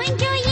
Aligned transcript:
when 0.00 0.49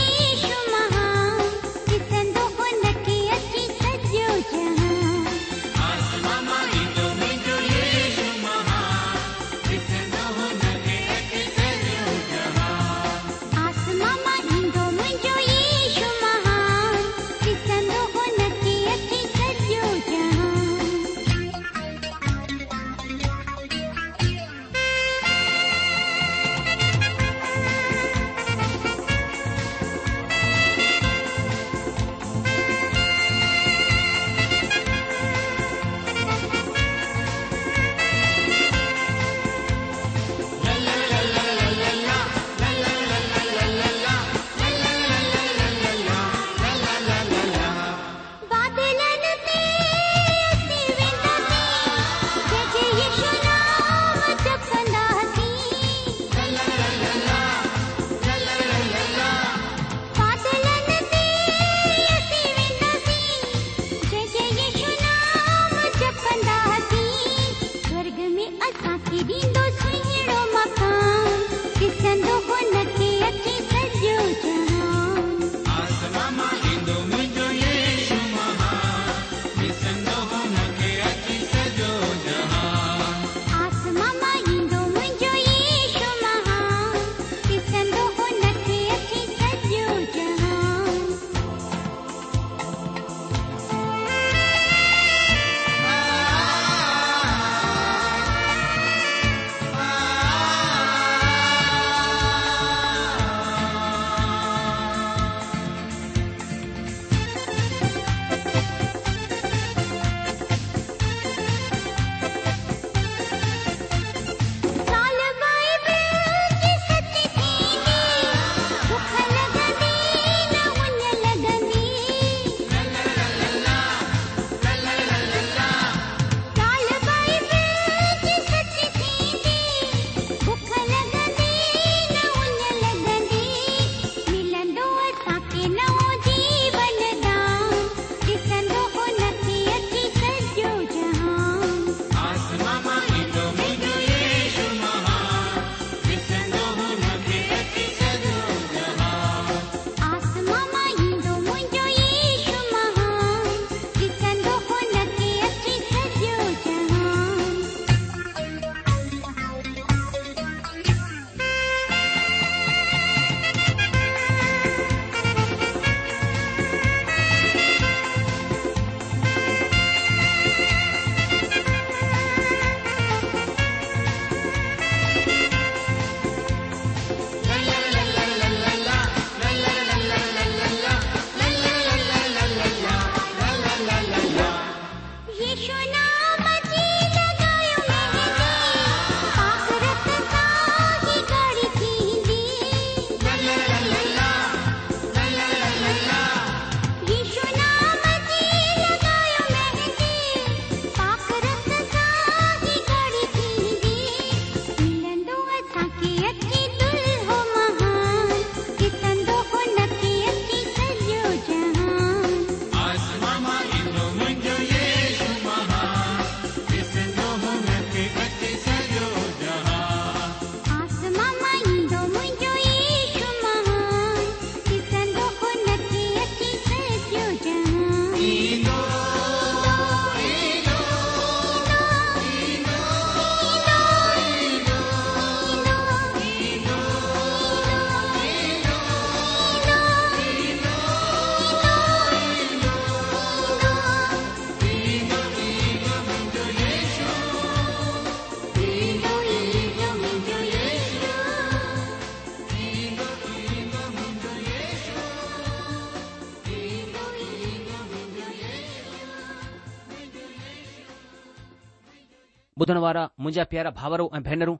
ॿुधण 262.61 262.77
वारा 262.83 263.01
मुंहिंजा 263.23 263.43
प्यारा 263.51 263.69
भाउरो 263.79 264.07
ऐं 264.15 264.21
भेनरूं 264.23 264.55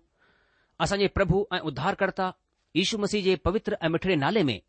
असांजे 0.83 1.07
प्रभु 1.17 1.37
ऐं 1.55 1.59
उद्धारकर््ता 1.69 2.27
यीशू 2.75 2.97
मसीह 3.03 3.23
जे 3.23 3.35
पवित्र 3.47 3.77
ऐं 3.85 3.89
मिठड़े 3.95 4.15
नाले 4.23 4.43
में 4.49 4.59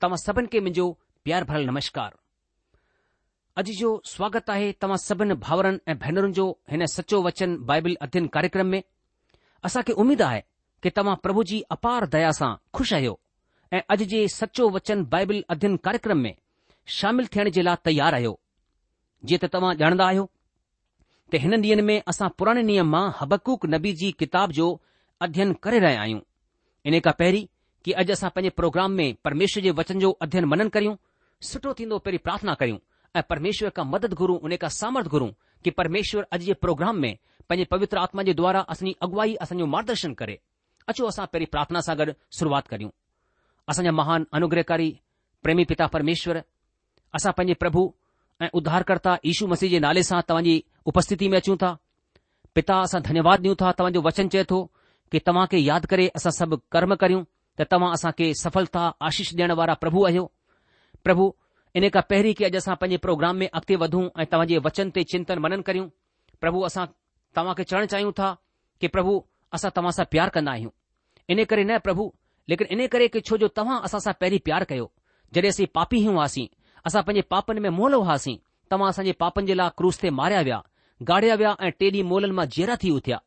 तव्हां 0.00 0.18
सभिनि 0.26 0.48
खे 0.52 0.60
मुंहिंजो 0.66 0.84
प्यार 1.24 1.44
भरियल 1.50 1.66
नमस्कार 1.70 2.12
अॼु 3.62 3.74
जो 3.80 3.90
स्वागत 4.14 4.50
आहे 4.54 4.70
तव्हां 4.84 4.98
सभिनि 5.06 5.34
भाउरनि 5.46 5.78
ऐं 5.92 5.96
भेनरुनि 6.04 6.36
जो 6.38 6.46
हिन 6.74 6.86
सचो 6.96 7.22
वचन 7.28 7.56
बाइबिल 7.70 7.96
अध्यन 8.06 8.26
कार्यक्रम 8.36 8.70
में 8.74 8.82
असां 9.70 9.82
खे 9.88 9.98
उमीद 10.04 10.22
आहे 10.28 10.40
कि 10.82 10.90
तव्हां 11.00 11.16
प्रभु 11.26 11.42
जी 11.52 11.60
अपार 11.78 12.06
दया 12.16 12.30
सां 12.40 12.52
खु़शि 12.78 12.94
आहियो 13.00 13.18
ऐं 13.76 13.82
अॼु 13.96 14.10
जे 14.14 14.22
सचो 14.38 14.68
वचन 14.78 15.04
बाइबिल 15.16 15.44
अध्यन 15.56 15.76
कार्यक्रम 15.88 16.26
में 16.28 16.34
शामिल 17.00 17.34
थियण 17.36 17.50
जे 17.58 17.66
लाइ 17.70 17.84
तयार 17.90 18.20
आहियो 18.20 18.34
जीअं 19.26 19.46
त 19.48 19.54
तव्हां 19.58 19.76
ॼाणंदा 19.84 20.10
आहियो 20.14 20.28
त 21.32 21.38
हिननि 21.42 21.68
ॾींहनि 21.68 21.82
में 21.82 21.98
असां 22.08 22.28
पुराणे 22.38 22.62
नियम 22.62 22.88
मां 22.92 23.10
हबकूक 23.20 23.66
नबी 23.74 23.92
जी 24.00 24.10
किताब 24.18 24.52
जो 24.58 24.66
अध्यन 25.26 25.52
करे 25.64 25.78
रहिया 25.84 26.00
आहियूं 26.00 26.20
इन 26.86 26.98
खां 27.06 27.12
पहरीं 27.18 27.46
कि 27.84 27.92
अॼु 28.02 28.12
असां 28.12 28.30
पंहिंजे 28.34 28.54
प्रोग्राम 28.58 28.90
में 28.98 29.08
परमेश्वर 29.24 29.62
जे 29.62 29.70
वचन 29.80 29.98
जो 30.04 30.10
अध्ययन 30.22 30.44
मनन 30.52 30.68
करियूं 30.76 30.94
सुठो 31.50 31.72
थींदो 31.78 31.98
पहिरीं 32.06 32.18
प्रार्थना 32.26 32.54
करियूं 32.62 32.78
ऐं 33.18 33.22
परमेश्वर 33.30 33.70
खां 33.78 33.86
मदद 33.94 34.14
घुरूं 34.22 34.38
उन 34.46 34.56
खां 34.64 34.68
सामर्थ 34.78 35.08
घुरूं 35.16 35.30
की 35.64 35.70
परमेश्वर 35.80 36.26
अॼु 36.32 36.42
जे 36.50 36.54
प्रोग्राम 36.66 37.00
में 37.06 37.12
पंहिंजे 37.48 37.68
पवित्र 37.74 37.98
आत्मा 38.06 38.22
जे 38.30 38.34
द्वारा 38.42 38.60
असांजी 38.76 38.94
अगुवाई 39.08 39.34
असांजो 39.46 39.66
मार्गदर्शन 39.74 40.12
करे 40.22 40.38
अचो 40.94 41.06
असां 41.12 41.26
पहिरीं 41.34 41.50
प्रार्थना 41.56 41.80
सां 41.90 41.98
गॾु 41.98 42.10
शुरूआत 42.38 42.68
करियूं 42.76 42.90
असांजा 43.74 43.92
महान 44.00 44.26
अनुग्रहकारी 44.40 44.88
प्रेमी 45.42 45.64
पिता 45.74 45.86
परमेश्वर 45.98 46.42
असां 47.18 47.32
पंहिंजे 47.38 47.58
प्रभु 47.66 47.86
ऐं 48.42 48.48
उधारकर्ता 48.54 49.16
ईशू 49.26 49.46
मसीह 49.48 49.70
जे 49.70 49.78
नाले 49.80 50.02
सां 50.06 50.20
तव्हांजी 50.28 50.56
उपस्थिति 50.90 51.28
में 51.28 51.36
अचूं 51.38 51.56
था 51.62 51.76
पिता 52.54 52.78
असां 52.86 53.00
धन्यवाद 53.02 53.40
ॾियूं 53.46 53.54
था 53.60 53.70
तव्हांजो 53.78 54.00
वचन 54.08 54.28
चए 54.34 54.42
थो 54.50 54.58
कि 55.12 55.18
तव्हां 55.26 55.46
खे 55.50 55.58
यादि 55.58 55.86
करे 55.90 56.06
असां 56.20 56.32
सभु 56.38 56.56
कर्म 56.72 56.94
करियूं 57.02 57.22
त 57.60 57.66
तव्हां 57.72 57.92
असां 57.98 58.12
खे 58.18 58.32
सफलता 58.42 58.82
आशीष 59.08 59.34
ॾियण 59.34 59.52
वारा 59.60 59.74
प्रभु 59.84 60.04
आहियो 60.08 60.24
प्रभु 61.04 61.32
इन 61.80 61.88
खां 61.94 62.02
पहिरीं 62.10 62.34
की 62.40 62.44
अॼु 62.44 62.58
असां 62.62 62.76
पंहिंजे 62.82 62.98
प्रोग्राम 63.06 63.36
में 63.42 63.48
अॻिते 63.48 63.76
वधूं 63.84 64.04
ऐं 64.22 64.26
तव्हांजे 64.32 64.58
वचन 64.66 64.90
ते 64.98 65.04
चिंतन 65.12 65.38
मनन 65.46 65.60
करियूं 65.70 65.88
प्रभु 66.40 66.60
असां 66.70 66.86
तव्हां 67.36 67.54
खे 67.60 67.64
चवणु 67.72 67.86
चाहियूं 67.94 68.12
था 68.20 68.30
कि 68.80 68.88
प्रभु 68.96 69.16
असां 69.58 69.70
तव्हां 69.76 69.92
सां 70.00 70.04
प्यार 70.14 70.28
कंदा 70.36 70.52
आहियूं 70.58 70.70
इन 71.32 71.44
करे 71.50 71.64
न 71.64 71.78
प्रभु 71.88 72.12
लेकिन 72.48 72.78
इन 72.80 72.86
करे 72.96 73.08
की 73.16 73.20
छो 73.30 73.36
जो 73.44 73.48
तव्हां 73.60 73.80
असां 73.90 74.00
सां 74.08 74.12
पहिरीं 74.20 74.38
प्यार 74.50 74.64
कयो 74.74 74.90
जॾहिं 75.34 75.50
असीं 75.50 75.66
पापी 75.80 76.04
हुआसीं 76.06 76.46
असां 76.86 77.02
पंहिंजे 77.02 77.22
पापनि 77.30 77.60
में 77.60 77.68
मोहल 77.76 77.94
हुआसीं 77.94 78.36
तव्हां 78.70 78.88
असांजे 78.90 79.12
पापनि 79.20 79.46
जे 79.46 79.54
लाइ 79.54 79.70
क्रूस 79.78 79.98
ते 80.00 80.10
मारिया 80.18 80.40
विया 80.46 80.58
गाड़िया 81.08 81.34
विया 81.40 81.54
ऐं 81.66 81.70
टे 81.78 81.88
ॾींहुं 81.90 82.08
मोलनि 82.08 82.32
मां 82.38 82.46
जीअं 82.54 82.76
थी 82.82 82.90
उथिया 82.98 83.18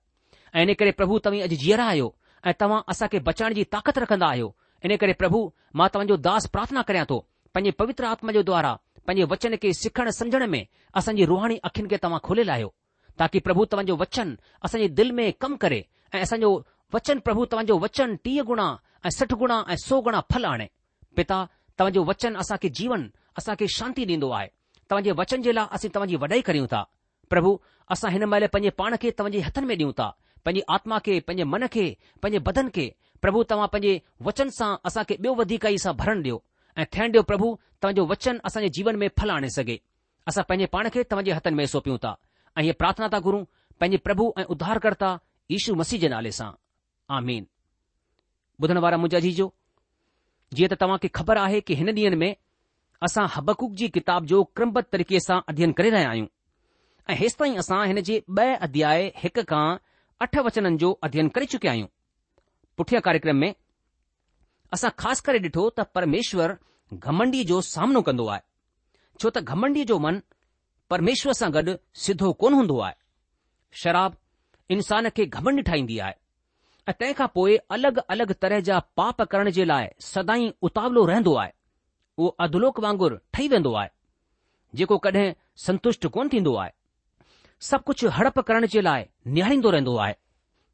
ऐं 0.56 0.64
इन 0.68 0.74
करे 0.80 0.92
प्रभु 1.00 1.18
तव्हीं 1.26 1.42
अॼु 1.48 1.58
जीअरा 1.64 1.86
आहियो 1.92 2.08
ऐं 2.48 2.54
तव्हां 2.62 2.80
असांखे 2.94 3.20
बचाइण 3.28 3.54
जी 3.58 3.64
ताक़त 3.76 3.98
रखंदा 4.04 4.28
आहियो 4.32 4.48
इन 4.86 4.96
करे 5.02 5.14
प्रभु 5.24 5.40
मां 5.82 5.88
तव्हांजो 5.94 6.16
दास 6.30 6.48
प्रार्थना 6.56 6.82
करियां 6.92 7.06
थो 7.12 7.18
पंहिंजे 7.56 7.72
पवित्र 7.82 8.06
आत्मा 8.14 8.32
जे 8.38 8.44
द्वारा 8.52 8.74
पंहिंजे 9.08 9.28
वचन 9.34 9.56
खे 9.64 9.74
सिखण 9.82 10.10
समुझण 10.20 10.48
में 10.56 10.66
असांजी 11.02 11.26
रूहाणी 11.34 11.58
अखियुनि 11.70 11.90
खे 11.94 11.98
तव्हां 12.08 12.20
खोले 12.30 12.46
लाहियो 12.52 12.74
ताकी 13.20 13.40
प्रभु 13.48 13.66
तव्हांजो 13.72 13.96
वचन 14.04 14.36
असांजे 14.68 14.88
दिलि 15.00 15.14
में 15.20 15.28
कमु 15.42 15.56
करे 15.64 15.84
ऐं 16.16 16.22
असांजो 16.28 16.52
वचन 16.96 17.20
प्रभु 17.28 17.46
तव्हांजो 17.52 17.76
वचन 17.86 18.16
टीह 18.26 18.42
गुणा 18.50 18.70
ऐं 19.06 19.14
सठि 19.20 19.36
गुणा 19.42 19.58
ऐं 19.72 19.80
सौ 19.88 20.02
गुणा 20.06 20.20
फल 20.34 20.44
आणे 20.54 20.68
पिता 21.18 21.38
तव्हांजो 21.80 22.02
वचन 22.12 22.32
असांखे 22.44 22.70
जीवन 22.80 23.02
असां 23.38 23.56
खे 23.60 23.68
शांती 23.78 24.06
ॾींदो 24.06 24.30
आहे 24.38 24.48
तव्हांजे 24.90 25.12
वचन 25.18 25.42
जे 25.42 25.54
लाइ 25.56 25.66
असीं 25.76 25.90
तव्हांजी 25.96 26.16
वॾाई 26.24 26.42
करियूं 26.46 26.68
था 26.72 26.84
प्रभु 27.30 27.56
असां 27.92 28.12
हिन 28.12 28.24
महिल 28.24 28.46
पंहिंजे 28.54 28.70
पाण 28.78 28.96
खे 29.02 29.12
तव्हांजे 29.20 29.40
हथनि 29.48 29.66
में 29.66 29.76
ॾियूं 29.76 29.92
था 30.00 30.10
पंहिंजी 30.46 30.62
आत्मा 30.76 30.98
खे 31.06 31.20
पंहिंजे 31.28 31.44
मन 31.52 31.66
खे 31.72 31.94
पंहिंजे 32.22 32.40
बदन 32.50 32.70
खे 32.76 32.90
प्रभु 33.22 33.44
तव्हां 33.50 33.68
पंहिंजे 33.74 34.00
वचन 34.28 34.50
सां 34.58 34.76
असां 34.90 35.04
खे 35.10 35.16
ॿियो 35.24 35.34
वधीक 35.42 35.66
ई 35.66 35.78
सां 35.86 35.94
भरणु 36.02 36.22
ॾियो 36.24 36.38
ऐं 36.82 36.86
थियणु 36.94 37.12
ॾियो 37.14 37.24
प्रभु 37.32 37.48
तव्हांजो 37.84 38.06
वचन 38.12 38.38
असांजे 38.48 38.70
जीवन 38.78 38.96
में 39.02 39.08
फल 39.18 39.30
आणे 39.36 39.50
सघे 39.58 39.78
असां 40.30 40.44
पंहिंजे 40.50 40.66
पाण 40.76 40.88
खे 40.94 41.04
तव्हांजे 41.12 41.32
हथनि 41.38 41.56
में 41.60 41.66
सौंपियूं 41.74 41.98
था 42.04 42.14
ऐं 42.58 42.64
हीअ 42.68 42.74
प्रार्थना 42.82 43.08
था 43.14 43.20
गुरूं 43.28 43.44
पंहिंजे 43.80 43.98
प्रभु 44.08 44.32
ऐं 44.42 44.46
उद्धारकर्ता 44.56 45.10
ईशू 45.58 45.76
मसीह 45.82 46.00
जे 46.04 46.08
नाले 46.16 46.32
सां 46.40 46.52
आमीन 47.20 47.46
ॿुधण 48.64 48.78
वारा 48.86 48.98
मुंहिंजा 49.02 49.20
जीजो 49.28 49.50
जीअं 50.58 50.70
त 50.74 50.80
तव्हांखे 50.82 51.08
ख़बर 51.20 51.38
आहे 51.46 51.60
की 51.70 51.74
हिन 51.82 51.90
ॾींहनि 52.00 52.16
में 52.26 52.34
असां 53.08 53.26
हबकूक 53.36 53.72
जी 53.80 53.88
किताब 53.98 54.26
जो 54.30 54.44
क्रमबद्ध 54.56 54.88
तरीक़े 54.94 55.20
सां 55.26 55.40
अध्ययन 55.52 55.72
करे 55.80 55.90
रहिया 55.94 56.10
आहियूं 56.10 56.28
ऐं 57.10 57.16
हेसि 57.20 57.36
ताईं 57.40 57.58
असां 57.62 57.78
हिन 57.92 58.00
जे 58.10 58.18
ब॒ 58.40 58.48
अध्याय 58.68 59.04
हिक 59.22 59.40
खां 59.52 59.66
अठ 60.26 60.38
वचननि 60.48 60.78
जो 60.82 60.90
अध्ययन 61.08 61.30
करे 61.38 61.46
चुकिया 61.54 61.72
आहियूं 61.74 61.88
पुठियां 62.82 63.02
कार्यक्रम 63.06 63.36
में 63.46 63.54
असां 64.78 64.92
ख़ासि 65.04 65.24
करे 65.30 65.40
ॾिठो 65.48 65.68
त 65.80 65.86
परमेश्वर 66.00 66.56
घमंडी 66.98 67.44
जो 67.54 67.62
सामनो 67.70 68.02
कंदो 68.10 68.26
आहे 68.34 68.42
छो 69.24 69.30
त 69.40 69.44
घमंडी 69.56 69.84
जो 69.94 69.98
मन 70.08 70.20
परमेश्वर 70.96 71.38
सां 71.42 71.50
गॾु 71.56 71.76
सिधो 72.08 72.32
कोन 72.44 72.58
हूंदो 72.60 72.80
आहे 72.90 72.98
शराब 73.84 74.18
इंसान 74.78 75.10
खे 75.20 75.26
घमंडी 75.40 75.62
ठाहींदी 75.72 76.00
आहे 76.08 76.20
ऐं 76.90 76.96
तंहिंखां 77.00 77.28
पोइ 77.40 77.56
अलॻि 77.78 77.94
अलॻि 78.18 78.38
तरह 78.48 78.60
जा 78.72 78.82
पाप 79.02 79.22
करण 79.36 79.52
जे 79.60 79.66
लाइ 79.74 79.88
सदाई 80.14 80.52
उतावलो 80.70 81.06
रहंदो 81.14 81.36
आहे 81.44 81.58
उहो 82.20 82.28
अधलोक 82.44 82.80
वांगुरु 82.84 83.16
ठही 83.34 83.48
वेंदो 83.52 83.74
आहे 83.82 83.90
जेको 84.80 84.98
कॾहिं 85.04 85.32
संतुष्ट 85.66 86.08
कोन 86.16 86.30
थींदो 86.34 86.54
आहे 86.64 86.72
सभु 87.70 87.84
कुझु 87.90 88.10
हड़प 88.18 88.40
करण 88.48 88.66
जे 88.74 88.82
लाइ 88.88 89.04
निहारींदो 89.36 89.70
रहंदो 89.76 89.96
आहे 90.06 90.16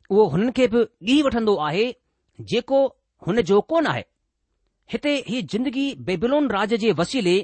उहो 0.09 0.23
हुननि 0.33 0.51
खे 0.57 0.67
बि 0.73 0.81
ॾीहुं 1.11 1.25
वठंदो 1.27 1.55
आहे 1.67 1.85
जेको 2.53 2.79
हुन 3.27 3.41
जो 3.49 3.59
कोन 3.71 3.87
आहे 3.93 4.03
हिते 4.93 5.13
ही 5.27 5.41
जिंदगी 5.53 5.85
बेबिलोन 6.09 6.49
राज 6.55 6.73
जे 6.85 6.91
वसीले 7.01 7.35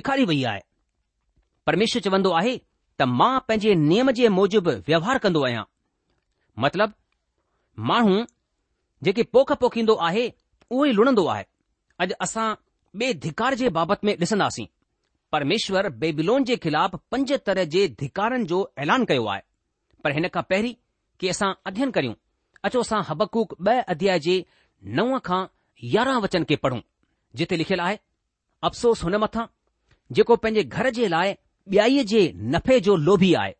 ॾेखारी 0.00 0.24
वई 0.30 0.42
आहे 0.52 0.60
परमेश्वर 1.66 2.02
चवंदो 2.08 2.30
आहे 2.40 2.56
त 3.00 3.08
मां 3.20 3.32
पंहिंजे 3.48 3.74
नियम 3.84 4.10
जे 4.18 4.28
मूजिबि 4.40 4.74
व्यवहार 4.88 5.18
कंदो 5.26 5.44
आहियां 5.46 5.64
मतिलब 6.64 6.92
माण्हू 7.92 8.18
जेके 9.06 9.22
पोख 9.36 9.52
पोखींदो 9.64 9.94
आहे 10.10 10.26
उहो 10.70 10.84
ई 10.86 10.92
लुणंदो 10.98 11.24
आहे 11.36 11.44
अॼु 12.04 12.18
असां 12.26 12.46
ॿे 13.02 13.12
धिकार 13.22 13.54
जे 13.60 13.68
बाबति 13.76 14.06
में 14.06 14.14
ॾिसंदासीं 14.20 14.64
परमेश्वर 15.32 15.88
बेबिलोन 16.02 16.44
जे 16.48 16.56
ख़िलाफ़ 16.64 16.94
पंज 17.12 17.32
तरह 17.46 17.64
जे 17.74 17.86
धिकारनि 18.00 18.44
जो 18.52 18.58
ऐलान 18.78 19.04
कयो 19.04 19.24
आहे 19.32 19.40
पर 20.04 20.12
हिन 20.14 20.28
खां 20.34 20.42
पहिरीं 20.50 20.74
कि 21.20 21.28
असां 21.28 21.52
अध्यन 21.66 21.90
करियूं 21.96 22.14
अचो 22.68 22.80
असां 22.80 23.02
हबकूक 23.08 23.54
ॿ 23.66 23.80
अध्याय 23.94 24.18
जे 24.26 24.36
नव 24.98 25.18
खां 25.26 25.44
यारहं 25.94 26.20
वचन 26.22 26.44
खे 26.48 26.56
पढ़ूं 26.66 26.80
जिते 27.38 27.56
लिखियलु 27.56 27.82
आहे 27.82 27.98
अफ़सोस 28.68 29.02
हुन 29.04 29.16
मथां 29.24 29.44
जेको 30.18 30.36
पंहिंजे 30.44 30.62
घर 30.76 30.90
जे 31.00 31.08
लाइ 31.16 31.34
ॿियाई 31.72 32.04
जे 32.14 32.22
नफ़े 32.54 32.78
जो 32.88 32.96
लोभी 33.10 33.32
आहे 33.42 33.54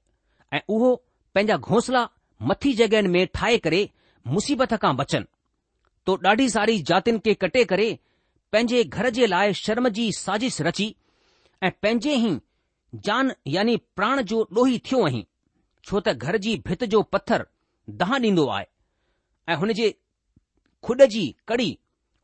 ऐं 0.57 0.61
उहो 0.77 0.95
पंहिंजा 1.35 1.57
घोंसला 1.57 2.09
मथी 2.53 2.73
जॻहियुनि 2.83 3.09
में 3.19 3.27
ठाहे 3.35 3.59
करे 3.67 3.89
मुसीबत 4.37 4.75
खां 4.85 4.97
बचन 4.97 5.27
तो 6.07 6.17
ॾाढी 6.27 6.49
सारी 6.57 6.79
जातिनि 6.93 7.19
खे 7.25 7.35
कटे 7.47 7.65
करे 7.75 7.91
पंहिंजे 8.53 8.83
घर 8.85 9.09
जे 9.19 9.27
लाइ 9.27 9.53
शर्म 9.61 9.89
जी 9.99 10.11
साज़िश 10.19 10.61
रची 10.67 10.95
ऐं 11.63 11.71
पंहिंजे 11.83 12.15
ई 12.17 12.39
जान 13.07 13.33
यानी 13.55 13.77
प्राण 13.97 14.23
जो 14.33 14.43
ॾोही 14.57 14.79
थियो 14.91 15.05
अहीं 15.07 15.23
छो 15.89 16.01
त 16.09 16.13
घर 16.13 16.37
जी 16.47 16.57
भित 16.67 16.85
जो 16.95 17.03
पत्थर 17.17 17.47
दहा 18.03 18.19
ॾींदो 18.27 18.47
आहे 18.57 18.67
ऐं 19.53 19.57
हुन 19.65 19.73
जे 19.81 19.91
खुॾ 20.89 21.07
जी 21.15 21.25
कड़ी 21.49 21.69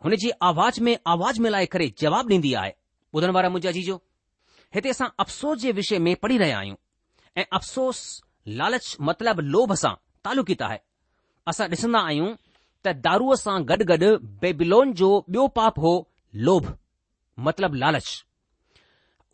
हुन 0.05 0.17
जे 0.23 0.31
आवाज़ 0.51 0.81
में 0.89 0.97
आवाज़ 1.17 1.41
मिलाए 1.47 1.67
करे 1.77 1.93
जवाब 2.03 2.31
ॾींदी 2.35 2.53
आहे 2.63 2.73
ॿुधण 3.15 3.31
वारा 3.39 3.49
मुझा 3.57 3.71
जी 3.79 3.91
हिते 4.75 4.89
असां 4.91 5.09
अफ़सोस 5.25 5.59
जे 5.59 5.73
विषय 5.77 5.99
में 6.07 6.15
पढ़ी 6.25 6.37
रहिया 6.39 6.59
आहियूं 6.59 6.77
ऐं 7.37 7.45
अफ़सोस 7.59 8.01
लालच 8.61 8.97
मतिलब 9.09 9.41
लोभ 9.55 9.73
सां 9.85 9.93
तालुकित 10.25 10.63
आहे 10.63 10.79
असां 11.53 11.69
ॾिसंदा 11.75 11.99
आहियूं 12.11 12.29
त 12.87 12.95
दारूअ 13.07 13.35
सां 13.41 13.57
गॾु 13.73 13.85
गॾु 13.95 14.11
बेबिलोन 14.47 14.93
जो 15.03 15.11
ॿियो 15.29 15.47
पाप 15.59 15.79
हो 15.87 15.93
लोभ 16.37 16.75
मतिलब 17.47 17.75
लालच 17.83 18.09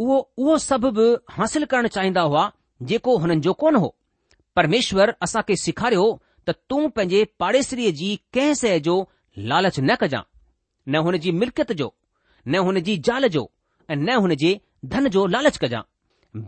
उहो 0.05 0.17
उहो 0.45 0.79
बि 0.91 1.07
हासिल 1.33 1.65
करणु 1.73 1.89
चाहींदा 1.97 2.21
हुआ 2.29 2.45
जेको 2.91 3.17
हुननि 3.19 3.41
जो 3.47 3.53
कोन 3.63 3.77
हो 3.83 3.95
परमेश्वर 4.57 5.11
खे 5.49 5.57
सेखारियो 5.63 6.05
त 6.49 6.55
तूं 6.71 6.89
पंहिंजे 6.97 7.25
पाड़ेसरीअ 7.43 7.93
जी 8.01 8.09
कंहिं 8.37 8.55
शइ 8.61 8.81
जो 8.89 8.95
लालच 9.53 9.79
न 9.81 9.97
कजां 10.03 10.23
न 10.93 10.97
हुन 11.07 11.19
जी 11.27 11.33
मिल्कियत 11.43 11.73
जो 11.81 11.89
न 12.49 12.59
हुन 12.69 12.81
जी 12.89 12.97
ज़ाल 13.09 13.29
जो 13.37 13.43
ऐं 13.91 13.97
न 13.97 14.17
हुन 14.27 14.35
जे 14.45 14.55
धन 14.95 15.09
जो 15.19 15.27
लालच 15.35 15.59
कजां 15.65 15.83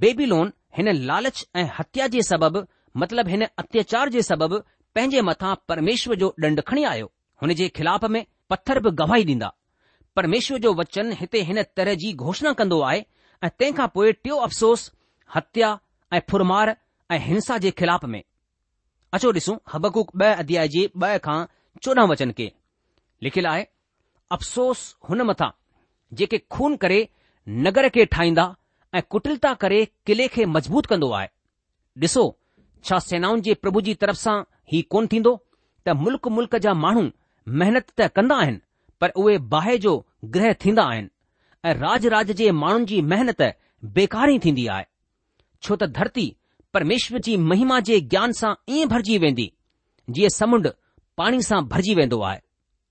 बेबी 0.05 0.27
लोन 0.27 0.53
हिन 0.79 0.93
लालच 1.11 1.47
ऐं 1.57 1.69
हत्या 1.79 2.07
जे 2.17 2.23
सबबि 2.31 2.63
मतिलब 3.05 3.29
हिन 3.35 3.45
अत्याचार 3.65 4.09
जे 4.19 4.23
सबबि 4.33 4.63
पंहिंजे 4.95 5.23
मथां 5.31 5.55
परमेश्वर 5.69 6.23
जो 6.25 6.35
ॾंड 6.45 6.61
खणी 6.69 6.85
आयो 6.95 7.13
हुन 7.43 7.55
जे 7.63 7.69
खिलाफ़ 7.81 8.07
में 8.17 8.25
पथर 8.51 8.81
बि 8.81 8.91
गवाही 9.03 9.25
ॾींदा 9.33 9.53
परमेश्वर 10.19 10.59
जो 10.59 10.73
वचन 10.75 11.13
हिते 11.19 11.41
हिन 11.49 11.63
तरह 11.77 11.95
जी 12.03 12.13
घोषणा 12.13 12.53
कंदो 12.61 12.79
आहे 12.85 12.99
ऐं 13.45 13.49
तंहिंखां 13.59 13.87
पोइ 13.97 14.13
टियों 14.23 14.39
अफ़सोस 14.43 14.81
हत्या 15.35 15.69
ऐं 16.13 16.21
फुरमार 16.31 16.75
ऐं 17.15 17.19
हिंसा 17.27 17.59
जे 17.65 17.71
ख़िलाफ़ 17.81 18.07
में 18.15 18.23
अचो 19.19 19.31
ॾिसूं 19.33 19.57
हबकूक 19.75 20.11
ब॒ 20.23 20.33
अध्याय 20.43 20.69
जे 20.73 20.83
ब॒ 21.05 21.11
खां 21.27 21.37
चोॾहं 21.83 22.07
वचन 22.13 22.33
खे 22.41 22.49
लिखियलु 23.27 23.49
आहे 23.51 23.65
अफ़सोस 24.39 24.81
हुन 25.11 25.23
मथां 25.31 25.51
जेके 26.23 26.39
खून 26.57 26.75
करे 26.85 26.99
नगर 27.69 27.89
खे 27.99 28.05
ठाहींदा 28.17 28.47
ऐं 28.99 29.03
कुटिलता 29.17 29.55
करे 29.65 29.81
किले 30.07 30.29
खे 30.37 30.47
मज़बूत 30.57 30.87
कंदो 30.95 31.11
आहे 31.21 31.29
ॾिसो 32.09 32.25
छा 32.91 32.99
सेनाउनि 33.07 33.47
जे 33.51 33.55
प्रभु 33.67 33.81
जी 33.91 33.95
तरफ़ 34.03 34.19
सां 34.27 34.37
ही 34.75 34.83
कोन 34.97 35.07
थींदो 35.15 35.37
त 35.87 35.97
मुल्क 36.05 36.29
मुल्क 36.41 36.57
जा 36.69 36.75
माण्हू 36.87 37.09
महिनत 37.63 37.91
त 38.01 38.11
कंदा 38.21 38.41
आहिनि 38.47 38.63
पर 39.03 39.11
उहे 39.23 39.39
बाहि 39.51 39.79
जो 39.83 39.91
ग्रह 40.25 40.53
थींदा 40.65 40.83
आहिनि 40.91 41.09
ऐं 41.71 41.75
राज 41.75 42.07
राज 42.15 42.31
जे 42.39 42.51
माण्हुनि 42.53 42.85
जी 42.87 43.01
मेहनत 43.13 43.43
बेकारी 43.97 44.39
थींदी 44.45 44.67
आहे 44.77 44.85
छो 45.63 45.77
त 45.77 45.87
धरती 45.99 46.27
परमेश्वर 46.75 47.19
जी 47.27 47.37
महिमा 47.51 47.79
जे 47.89 48.01
ज्ञान 48.11 48.33
सां 48.41 48.53
ईअं 48.77 48.89
भरिजी 48.89 49.19
वेंदी 49.25 49.51
जीअं 50.17 50.29
समुंड 50.37 50.69
पाणी 51.17 51.43
सां 51.49 51.61
भरिजी 51.69 51.95
वेंदो 52.01 52.21
आहे 52.31 52.41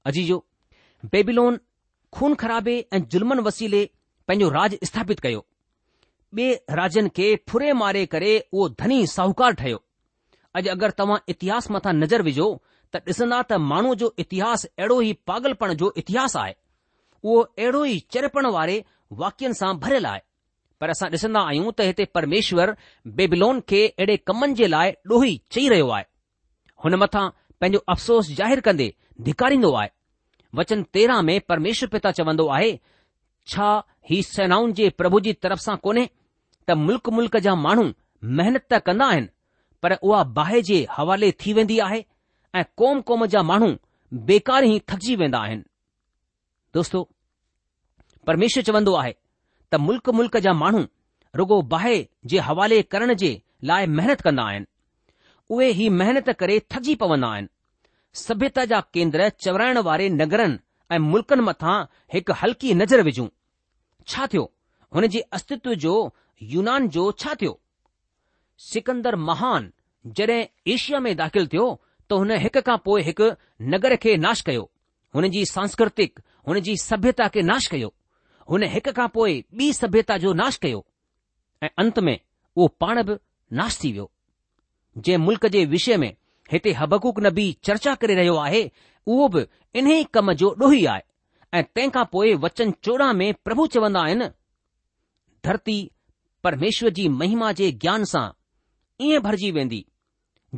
अजीजो 0.10 0.38
बेबिलोन 1.12 1.60
खून 2.13 2.34
खराबे 2.41 2.77
ऐं 2.93 3.00
ज़ुल्मन 3.13 3.39
वसीले 3.48 3.84
पंहिंजो 4.27 4.50
राज 4.57 4.77
स्थापित 4.91 5.19
कयो 5.25 5.43
ॿिए 6.38 6.53
राजनि 6.77 7.10
खे 7.15 7.36
फुरे 7.50 7.74
मारे 7.81 8.05
करे 8.13 8.31
उहो 8.53 8.67
धनी 8.79 9.05
साहूकार 9.07 9.51
ठहियो 9.60 9.84
अॼु 10.55 10.69
अगरि 10.72 10.98
तव्हां 10.98 11.17
इतिहास 11.34 11.69
मथां 11.72 11.93
नज़र 12.03 12.22
विझो 12.31 12.48
त 12.93 12.98
ॾिसंदा 13.13 13.41
त 13.51 13.60
माण्हूअ 13.72 13.96
जो 14.01 14.13
इतिहास 14.24 14.65
अहिड़ो 14.67 15.01
ई 15.01 15.12
पागलपण 15.31 15.74
जो 15.84 15.93
इतिहास 16.03 16.36
आहे 16.43 16.53
उहो 17.24 17.40
अहिड़ो 17.42 17.84
ई 17.86 18.00
चरपण 18.14 18.46
वारे 18.56 18.84
वाक्यनि 19.22 19.54
सां 19.60 19.74
भरियल 19.84 20.06
आहे 20.06 20.20
पर 20.82 20.90
असां 20.94 21.08
ॾिसंदा 21.14 21.42
आहियूं 21.50 21.72
त 21.72 21.86
हिते 21.90 22.06
परमेश्वर 22.18 22.72
बेबिलोन 23.20 23.62
खे 23.72 23.80
अहिड़े 23.88 24.18
कमनि 24.30 24.54
जे 24.60 24.68
लाइ 24.74 24.92
ॾोही 25.12 25.36
चई 25.56 25.68
रहियो 25.74 25.90
आहे 25.98 26.06
हुन 26.84 26.96
मथां 27.04 27.26
पंहिंजो 27.62 27.84
अफ़सोस 27.94 28.30
ज़ाहिरु 28.40 28.62
कंदे 28.68 28.90
धिकारींदो 29.30 29.74
आहे 29.76 29.90
वचन 30.60 30.84
तेरहं 30.98 31.22
में 31.30 31.40
परमेश्वर 31.54 31.90
पिता 31.96 32.12
चवंदो 32.20 32.48
आहे 32.58 32.72
छा 33.54 33.70
ही 34.12 34.22
सेनाउनि 34.28 34.74
जे 34.82 34.90
प्रभु 35.00 35.20
जी 35.28 35.34
तरफ़ 35.46 35.64
सां 35.66 35.76
कोन्हे 35.88 36.06
त 36.68 36.78
मुल्क 36.90 37.10
मुल्क़ 37.18 37.38
जा 37.48 37.56
माण्हू 37.64 37.86
महिनत 38.42 38.66
त 38.74 38.80
कंदा 38.90 39.06
आहिनि 39.16 39.30
पर 39.86 39.94
उहा 40.10 40.24
बाहि 40.38 40.62
जे 40.70 40.80
हवाले 40.98 41.32
थी 41.42 41.54
वेंदी 41.62 41.80
आहे 41.88 42.04
ऐं 42.60 42.64
कोम 42.82 43.02
क़ौम 43.10 43.26
जा 43.38 43.44
माण्हू 43.52 43.74
बेकार 44.30 44.66
ई 44.72 44.80
थकिजी 44.92 45.16
वेंदा 45.24 45.40
आहिनि 45.48 45.64
दोस्तो 46.77 47.00
परमेश्वर 48.27 48.63
चवंदो 48.69 48.93
आहे 49.01 49.13
त 49.72 49.75
मुल्क 49.88 50.10
मुल्क़ 50.17 50.38
जा 50.46 50.51
माण्हू 50.63 50.81
रुगो 51.39 51.55
बाहि 51.74 51.96
जे 52.31 52.38
हवाले 52.48 52.81
करण 52.93 53.13
जे 53.22 53.29
लाइ 53.69 53.86
महिनत 53.98 54.22
कंदा 54.27 54.43
आहिनि 54.50 54.69
उहे 55.55 55.69
ही 55.79 55.88
महिनत 56.01 56.29
करे 56.41 56.60
थकजी 56.74 56.96
पवंदा 57.03 57.29
आहिनि 57.36 57.50
सभ्यता 58.24 58.65
जा 58.74 58.79
केंद्र 58.98 59.29
चवराइण 59.46 59.77
वारे 59.88 60.10
नगरनि 60.19 60.57
ऐं 60.96 61.00
मुल्कनि 61.13 61.48
मथां 61.50 61.75
हिकु 62.13 62.38
हल्की 62.43 62.74
नज़र 62.81 63.03
विझूं 63.10 63.27
छा 64.12 64.27
थियो 64.34 64.43
हुन 64.96 65.07
जे 65.15 65.22
अस्तित्व 65.39 65.74
जो 65.86 65.96
यूनान 66.53 66.88
जो 66.98 67.10
छा 67.24 67.34
थियो 67.41 67.55
सिकंदर 68.69 69.15
महान 69.31 69.69
जॾहिं 70.22 70.39
एशिया 70.75 71.00
में 71.07 71.15
दाख़िल 71.25 71.48
थियो 71.55 71.67
त 72.10 72.24
हुन 72.24 72.38
हिक 72.48 72.63
खां 72.72 72.77
पोइ 72.89 73.07
हिकु 73.12 73.31
नगर 73.75 73.96
खे 74.05 74.15
नाश 74.29 74.50
कयो 74.51 74.69
हुन 75.15 75.29
जी 75.36 75.46
सांस्कृतिक 75.55 76.19
हुन 76.48 76.60
जी 76.66 76.75
सभ्यता 76.77 77.27
खे 77.27 77.42
नाश 77.48 77.68
कयो 77.72 77.89
हुन 78.50 78.63
हिक 78.74 78.88
खां 78.98 79.08
पोइ 79.16 79.34
ॿी 79.60 79.72
सभ्यता 79.74 80.18
जो 80.25 80.34
नाश 80.44 80.58
कयो 80.66 80.84
ऐं 81.63 81.70
अंत 81.82 82.00
में 82.08 82.16
उहो 82.20 82.68
पाण 82.84 83.01
बि 83.10 83.16
नाश 83.60 83.77
थी 83.84 83.92
वियो 83.92 84.10
जंहिं 84.98 85.18
मुल्क़ 85.25 85.46
जे 85.56 85.63
विषय 85.74 85.98
में 86.04 86.12
हिते 86.51 86.74
हबकूक 86.82 87.20
नबी 87.25 87.48
चर्चा 87.70 87.96
करे 88.04 88.16
रहियो 88.20 88.36
आहे 88.46 88.62
उहो 89.16 89.27
बि 89.34 89.46
इन्ही 89.80 90.04
कम 90.18 90.32
जो 90.44 90.54
ॾोही 90.62 90.86
आहे 90.94 91.01
ऐं 91.60 91.63
तंहिंखां 91.63 92.06
पोइ 92.12 92.34
वचन 92.48 92.72
चोॾहं 92.88 93.13
में 93.22 93.34
प्रभु 93.48 93.66
चवंदा 93.75 94.01
आहिनि 94.08 94.30
धरती 95.46 95.77
परमेश्वर 96.44 96.89
जी 97.00 97.08
महिमा 97.22 97.51
जे 97.60 97.72
ज्ञान 97.84 98.04
सां 98.13 98.27
ईअं 99.08 99.22
भरिजी 99.27 99.51
वेंदी 99.60 99.86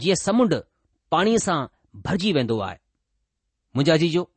जीअं 0.04 0.22
समुंड 0.26 0.56
पाणीअ 1.12 1.38
सां 1.48 1.60
भरिजी 2.06 2.34
वेंदो 2.40 2.60
आहे 2.70 2.78
मुंजाजी 3.76 4.10
जो 4.18 4.30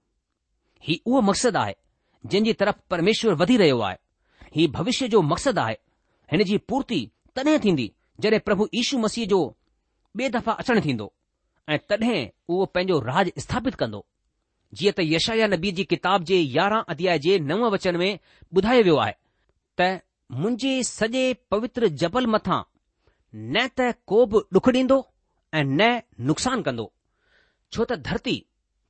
ही 0.88 1.00
उहो 1.06 1.20
मक़सदु 1.28 1.58
आहे 1.58 1.74
जंहिं 2.26 2.44
जी 2.44 2.52
तरफ़ 2.62 2.76
परमेश्वर 2.90 3.34
वधी 3.42 3.56
रहियो 3.56 3.78
आहे 3.88 3.96
ही 4.56 4.66
भविष्य 4.76 5.08
जो 5.14 5.22
मक़सदु 5.32 5.60
आहे 5.60 5.76
हिन 6.32 6.44
जी 6.50 6.58
पूर्ति 6.72 7.00
तॾहिं 7.36 7.58
थींदी 7.64 7.90
जॾहिं 8.20 8.40
प्रभु 8.46 8.68
यीशू 8.74 8.98
मसीह 8.98 9.26
जो 9.32 9.40
ॿिए 10.18 10.28
दफ़ा 10.30 10.52
अचणु 10.62 10.80
थींदो 10.86 11.10
ऐं 11.74 11.78
तॾहिं 11.88 12.20
उहो 12.48 12.64
पंहिंजो 12.74 12.98
राज 13.10 13.30
स्थापित 13.44 13.74
कंदो 13.82 14.04
जीअं 14.80 14.92
त 14.98 15.06
यशाया 15.14 15.46
नबी 15.54 15.72
जी 15.78 15.84
किताब 15.92 16.24
जे 16.30 16.38
यारहं 16.40 16.84
अध्याय 16.94 17.18
जे 17.26 17.38
नव 17.50 17.64
वचन 17.74 17.96
में 18.02 18.10
ॿुधायो 18.56 18.82
वियो 18.84 18.96
आहे 19.04 19.14
त 19.80 19.90
मुंहिंजे 20.40 20.72
सॼे 20.90 21.24
पवित्र 21.50 21.88
जबल 22.04 22.26
मथां 22.34 22.62
न 23.54 23.68
त 23.78 23.92
को 24.12 24.24
बि 24.34 24.44
ॾुख 24.58 24.68
ॾींदो 24.76 25.00
ऐं 25.54 25.64
न 25.80 25.90
नुक़सानु 26.30 26.62
कंदो 26.68 26.86
छो 27.72 27.84
त 27.92 28.00
धरती 28.10 28.38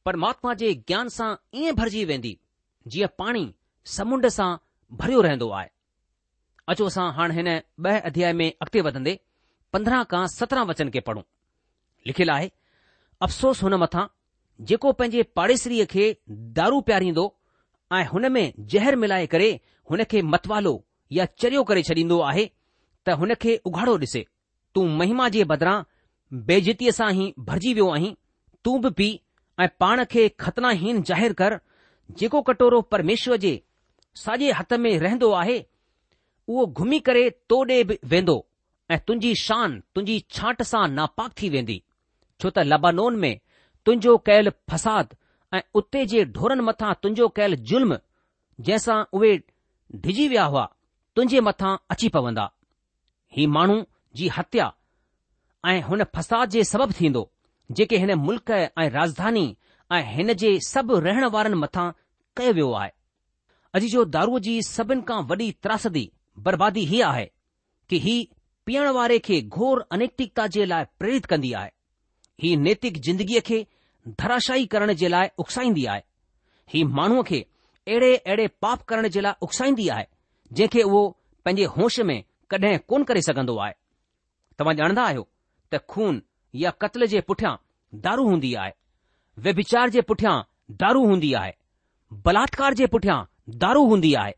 परमात्मा 0.06 0.52
जे 0.60 0.72
ज्ञान 0.88 1.08
सां 1.16 1.34
ईअं 1.60 1.74
भरिजी 1.76 2.04
वेंदी 2.04 2.38
जीअं 2.92 3.08
पाणी 3.18 3.44
समुंड 3.96 4.26
सां 4.36 4.48
भरियो 5.02 5.20
रहंदो 5.28 5.48
आहे 5.58 5.68
अचो 6.72 6.86
असां 6.92 7.06
हाणे 7.18 7.34
हिन 7.34 7.48
ॿ 7.88 7.94
अध्याय 8.10 8.32
में 8.40 8.48
अॻिते 8.64 8.80
वधंदे 8.88 9.16
पंद्रहं 9.72 10.02
खां 10.14 10.26
सत्रहं 10.34 10.66
वचन 10.70 10.90
खे 10.96 11.00
पढ़ूं 11.08 11.22
लिखियलु 12.06 12.32
आहे 12.34 12.48
अफ़सोस 13.26 13.62
हुन 13.64 13.74
मथां 13.84 14.04
जेको 14.70 14.92
पंहिंजे 15.00 15.22
पाड़ेसरीअ 15.38 15.86
खे 15.94 16.04
दारू 16.58 16.80
पियारींदो 16.88 17.24
ऐं 17.98 18.04
हुन 18.12 18.28
में 18.36 18.44
ज़हर 18.74 18.96
मिलाए 19.04 19.26
करे 19.34 19.50
हुन 19.90 20.04
खे 20.12 20.22
मतवालो 20.34 20.74
या 21.18 21.24
चरियो 21.42 21.62
करे 21.70 21.82
छॾींदो 21.90 22.20
आहे 22.32 22.44
त 23.06 23.16
हुन 23.22 23.34
खे 23.44 23.56
उघाड़ो 23.70 23.96
ॾिसे 24.06 24.24
तूं 24.74 24.86
महिमा 25.00 25.28
जे 25.36 25.44
बदिरां 25.54 25.82
बेजितीअ 26.52 26.92
सां 26.98 27.10
ई 27.16 27.32
भरिजी 27.50 27.72
वियो 27.78 27.88
आहीं 27.96 28.14
तूं 28.66 28.76
बि 28.84 28.90
पीउ 29.00 29.18
ऐं 29.60 29.68
पाण 29.80 30.04
खे 30.10 30.28
खतनाहीन 30.40 31.02
ज़ाहिरु 31.08 31.34
कर 31.40 31.58
जेको 32.20 32.40
कटोरो 32.48 32.80
परमेश्वर 32.92 33.36
जे 33.44 33.52
साॼे 34.22 34.50
हथ 34.58 34.72
में 34.84 34.96
रहंदो 34.98 35.30
आहे 35.40 35.58
उहो 36.48 36.66
घुमी 36.84 36.98
करे 37.08 37.28
तो 37.30 37.38
तोडे॒ 37.56 37.94
वेंदो 38.12 38.36
ऐं 38.90 38.98
तुंहिंजी 39.06 39.34
शान 39.42 39.78
तुंहिंजी 39.94 40.18
छांट 40.36 40.62
सां 40.70 40.86
नापाक 40.94 41.32
थी 41.42 41.48
वेंदी 41.56 41.82
छो 42.40 42.50
त 42.50 42.64
लबानोन 42.72 43.16
में 43.24 43.34
तुंहिंजो 43.84 44.16
कयल 44.30 44.50
फसाद 44.70 45.14
ऐं 45.54 45.62
उते 45.80 46.04
जे 46.12 46.24
ढोरनि 46.38 46.62
मथां 46.70 46.92
तुंहिंजो 47.02 47.28
कयल 47.38 47.56
ज़ुल्म 47.56 47.98
जंहिंसां 48.60 48.98
उहे 49.18 49.36
डिजी 50.06 50.28
विया 50.28 50.44
हुआ 50.54 50.64
तुंहिंजे 51.16 51.40
मथां 51.50 51.76
अची 51.94 52.08
पवंदा 52.18 52.50
ही 53.36 53.46
माण्हू 53.56 53.82
जी 54.16 54.28
हत्या 54.38 54.72
ऐं 55.72 55.80
हुन 55.88 56.04
फ़साद 56.14 56.50
जे 56.56 56.64
सबबु 56.72 56.92
थींदो 57.00 57.28
जेके 57.76 57.96
हिन 57.98 58.12
मुल्क़ 58.22 58.50
ऐं 58.52 58.88
राजधानी 58.90 59.44
ऐं 59.96 60.02
हिन 60.14 60.32
जे 60.42 60.50
सभु 60.66 60.98
रहण 61.06 61.24
वारनि 61.34 61.56
मथां 61.62 61.90
कयो 62.38 62.52
वियो 62.58 62.70
आहे 62.80 62.90
अॼु 63.78 63.88
जो 63.94 64.04
दारूअ 64.16 64.40
जी 64.46 64.54
सभिनि 64.70 65.02
खां 65.10 65.18
वॾी 65.30 65.50
त्रासदी 65.66 66.04
बर्बादी 66.48 66.84
हीअ 66.90 67.06
आहे 67.08 67.24
की 67.90 67.98
ही 68.06 68.16
पीअण 68.66 68.88
वारे 68.96 69.18
खे 69.28 69.40
घोर 69.60 69.84
अनैतिकता 69.96 70.46
जे 70.56 70.64
लाइ 70.72 70.84
प्रेरित 71.02 71.26
कंदी 71.32 71.52
आहे 71.60 71.70
ही 72.44 72.50
नैतिक 72.66 72.98
ज़िंदगीअ 73.06 73.40
खे 73.50 73.60
धराशाई 74.22 74.66
करण 74.74 74.92
जे 75.04 75.08
लाइ 75.14 75.28
उकसाईंदी 75.44 75.84
आहे 75.94 76.02
ही 76.74 76.84
माण्हूअ 76.98 77.22
खे 77.30 77.40
अहिड़े 77.88 78.14
अहिड़े 78.16 78.46
पाप 78.66 78.82
करण 78.92 79.08
जे 79.16 79.20
लाइ 79.28 79.34
उकसाईंदी 79.48 79.88
आहे 79.96 80.06
जंहिंखे 80.58 80.82
उहो 80.90 81.00
पंहिंजे 81.44 81.64
होश 81.78 81.98
में 82.10 82.16
कॾहिं 82.54 82.76
कोन 82.92 83.04
करे 83.10 83.22
सघंदो 83.30 83.56
आहे 83.66 83.74
तव्हां 84.58 84.76
ॼाणंदा 84.82 85.04
आहियो 85.12 85.26
त 85.72 85.78
खून 85.94 86.22
या 86.60 86.70
कत्ल 86.84 87.06
जे 87.12 87.20
पुठियां 87.28 87.54
दारू 88.04 88.24
हूंदी 88.28 88.52
आहे 88.62 88.72
व्यभिचार 89.44 89.90
जे 89.90 90.00
पुठियां 90.10 90.34
दारू 90.82 91.04
हूंदी 91.10 91.32
आहे 91.40 91.52
बलात्कार 92.26 92.74
जे 92.80 92.86
पुठियां 92.94 93.18
दारू 93.62 93.84
हूंदी 93.90 94.12
आहे 94.22 94.32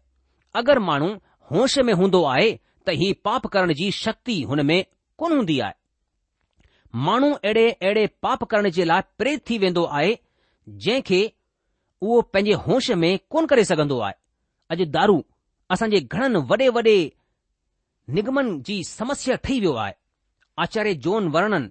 अगरि 0.61 0.80
माण्हू 0.88 1.09
होश 1.50 1.78
में 1.88 1.92
हूंदो 2.02 2.23
आहे 2.35 2.50
त 2.87 2.90
ही 3.00 3.12
पाप 3.28 3.47
करण 3.56 3.73
जी 3.80 3.90
शक्ति 4.04 4.40
हुन 4.50 4.62
में 4.71 4.78
कोन 5.18 5.33
हूंदी 5.37 5.59
आहे 5.61 5.83
माण्हू 7.09 7.30
अहिड़े 7.33 7.71
अहिड़े 7.71 8.06
पाप 8.23 8.44
करण 8.52 8.71
जे 8.78 8.85
लाइ 8.85 9.02
प्रेरित 9.18 9.40
थी 9.50 9.59
वेंदो 9.64 9.85
आहे 10.00 10.16
जंहिं 10.85 11.02
खे 11.11 11.21
उहो 12.02 12.21
पंहिंजे 12.35 12.52
होश 12.66 12.90
में 13.02 13.11
कोन 13.30 13.47
करे 13.52 13.64
सघंदो 13.71 13.99
आहे 14.09 14.14
अॼु 14.75 14.85
दारू 14.99 15.18
असांजे 15.75 16.00
घणनि 16.00 16.38
वॾे 16.52 16.68
वॾे 16.78 16.97
निगमन 18.16 18.54
जी 18.68 18.83
समस्या 18.92 19.35
ठही 19.44 19.59
वियो 19.61 19.75
आहे 19.85 19.92
आचार्य 20.62 20.94
जोन 21.04 21.28
वर्णन 21.38 21.68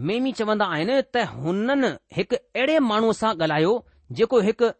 मेमी 0.00 0.30
चवंदा 0.36 0.64
आहिनि 0.74 0.94
त 1.14 1.24
हुननि 1.40 1.88
हिकु 2.16 2.36
अहिड़े 2.58 2.78
माण्हूअ 2.90 3.16
सां 3.20 3.32
ॻाल्हायो 3.44 3.72
जेको 4.20 4.40
हिकु 4.48 4.70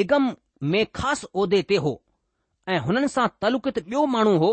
निगम 0.00 0.28
में 0.74 0.84
ख़ासि 0.98 1.26
उहिदे 1.34 1.62
ते 1.72 1.76
हो 1.86 1.92
ऐं 2.74 2.78
हुननि 2.86 3.08
सां 3.14 3.26
तालुकित 3.44 3.78
ॿियो 3.84 4.04
माण्हू 4.14 4.36
हो 4.42 4.50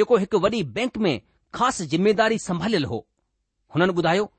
जेको 0.00 0.16
हिकु 0.24 0.38
वॾी 0.44 0.62
बैंक 0.78 0.98
में 1.06 1.12
ख़ासि 1.54 1.86
ज़िमेदारी 1.94 2.38
संभालियल 2.48 2.84
हो 2.92 3.04
हुननि 3.74 3.92
ॿुधायो 4.02 4.30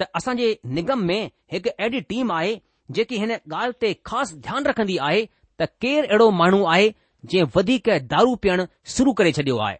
त 0.00 0.10
असांजे 0.20 0.48
निगम 0.80 1.04
में 1.12 1.20
हिकु 1.52 1.76
अहिड़ी 1.78 2.00
टीम 2.12 2.30
आहे 2.38 2.60
जेकी 2.98 3.18
हिन 3.22 3.36
ॻाल्हि 3.36 3.78
ते 3.84 3.92
ख़ासि 4.12 4.40
ध्यानु 4.48 4.68
रखंदी 4.70 4.96
आहे 5.10 5.24
त 5.62 5.70
केरु 5.82 6.06
अहिड़ो 6.10 6.30
माण्हू 6.42 6.64
आहे 6.76 6.92
जंहिं 7.32 7.50
वधीक 7.56 7.88
दारू 8.12 8.34
पीअणु 8.42 8.66
शुरू 8.96 9.12
करे 9.22 9.32
छडि॒यो 9.38 9.58
आहे 9.70 9.76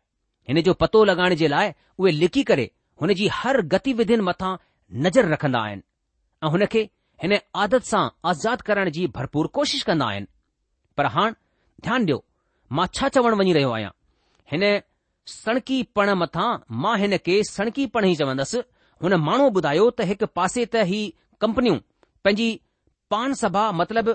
हिन 0.49 0.63
जो 0.71 0.75
पतो 0.85 1.05
लॻाइण 1.11 1.35
जे 1.45 1.49
लाइ 1.55 1.73
उहे 1.99 2.13
लिखी 2.23 2.43
करे 2.53 2.71
हुन 3.03 3.13
जी 3.19 3.27
हर 3.33 3.61
गतिविधियुनि 3.73 4.23
मथां 4.25 4.55
नज़र 5.05 5.29
रखंदा 5.33 5.59
आहिनि 5.65 5.83
ऐं 6.45 6.49
हुन 6.53 6.65
खे 6.73 6.81
हिन 7.23 7.37
आदत 7.65 7.83
सां 7.91 8.09
आज़ाद 8.31 8.63
करण 8.69 8.91
जी 8.97 9.07
भरपूर 9.17 9.47
कोशिश 9.59 9.83
कंदा 9.91 10.07
आहिनि 10.15 10.27
पर 10.97 11.07
हा 11.17 11.29
ध्यानु 11.31 12.01
ॾियो 12.07 12.21
मां 12.77 12.87
छा 12.97 13.09
चवणु 13.17 13.37
वञी 13.41 13.53
रहियो 13.53 13.71
आहियां 13.77 13.91
हिन 14.53 14.65
सणकी 15.33 15.83
पण 15.99 16.11
मथां 16.23 16.49
मां 16.83 16.97
हिन 17.03 17.17
खे 17.29 17.37
सणकी 17.51 17.87
पण 17.95 18.05
ई 18.11 18.15
चवंदसि 18.21 18.61
हुन 19.05 19.15
माण्हू 19.29 19.47
ॿुधायो 19.61 19.87
त 20.01 20.07
हिकु 20.11 20.27
पासे 20.41 20.65
त 20.75 20.85
ही 20.91 21.01
कंपनियूं 21.45 21.79
पंहिंजी 22.25 22.49
पान 23.15 23.35
सभा 23.43 23.63
मतिलब 23.83 24.13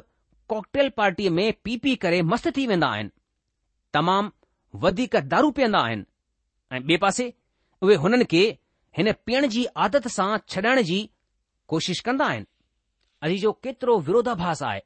कॉकटेल 0.54 0.90
पार्टीअ 1.02 1.32
में 1.40 1.46
पी 1.68 1.76
पी 1.86 1.96
करे 2.06 2.22
मस्तु 2.34 2.52
थी 2.60 2.68
वेंदा 2.74 2.88
आहिनि 2.98 3.10
तमामु 3.98 4.82
वधीक 4.86 5.16
दारू 5.34 5.52
पीअंदा 5.60 5.80
आहिनि 5.88 6.06
ऐं 6.78 6.82
ॿिए 6.84 6.98
पासे 7.06 7.28
उहे 7.84 7.96
हुननि 8.06 8.26
खे 8.36 8.44
हिन 8.98 9.12
पीअण 9.26 9.48
जी 9.54 9.66
आदत 9.86 10.08
सां 10.16 10.36
छॾण 10.54 10.82
जी 10.90 11.00
कोशिश 11.72 12.00
कंदा 12.08 12.26
आहिनि 12.26 12.46
अॼु 13.28 13.38
जो 13.42 13.52
केतिरो 13.66 13.96
विरोधाभास 14.10 14.62
आहे 14.68 14.80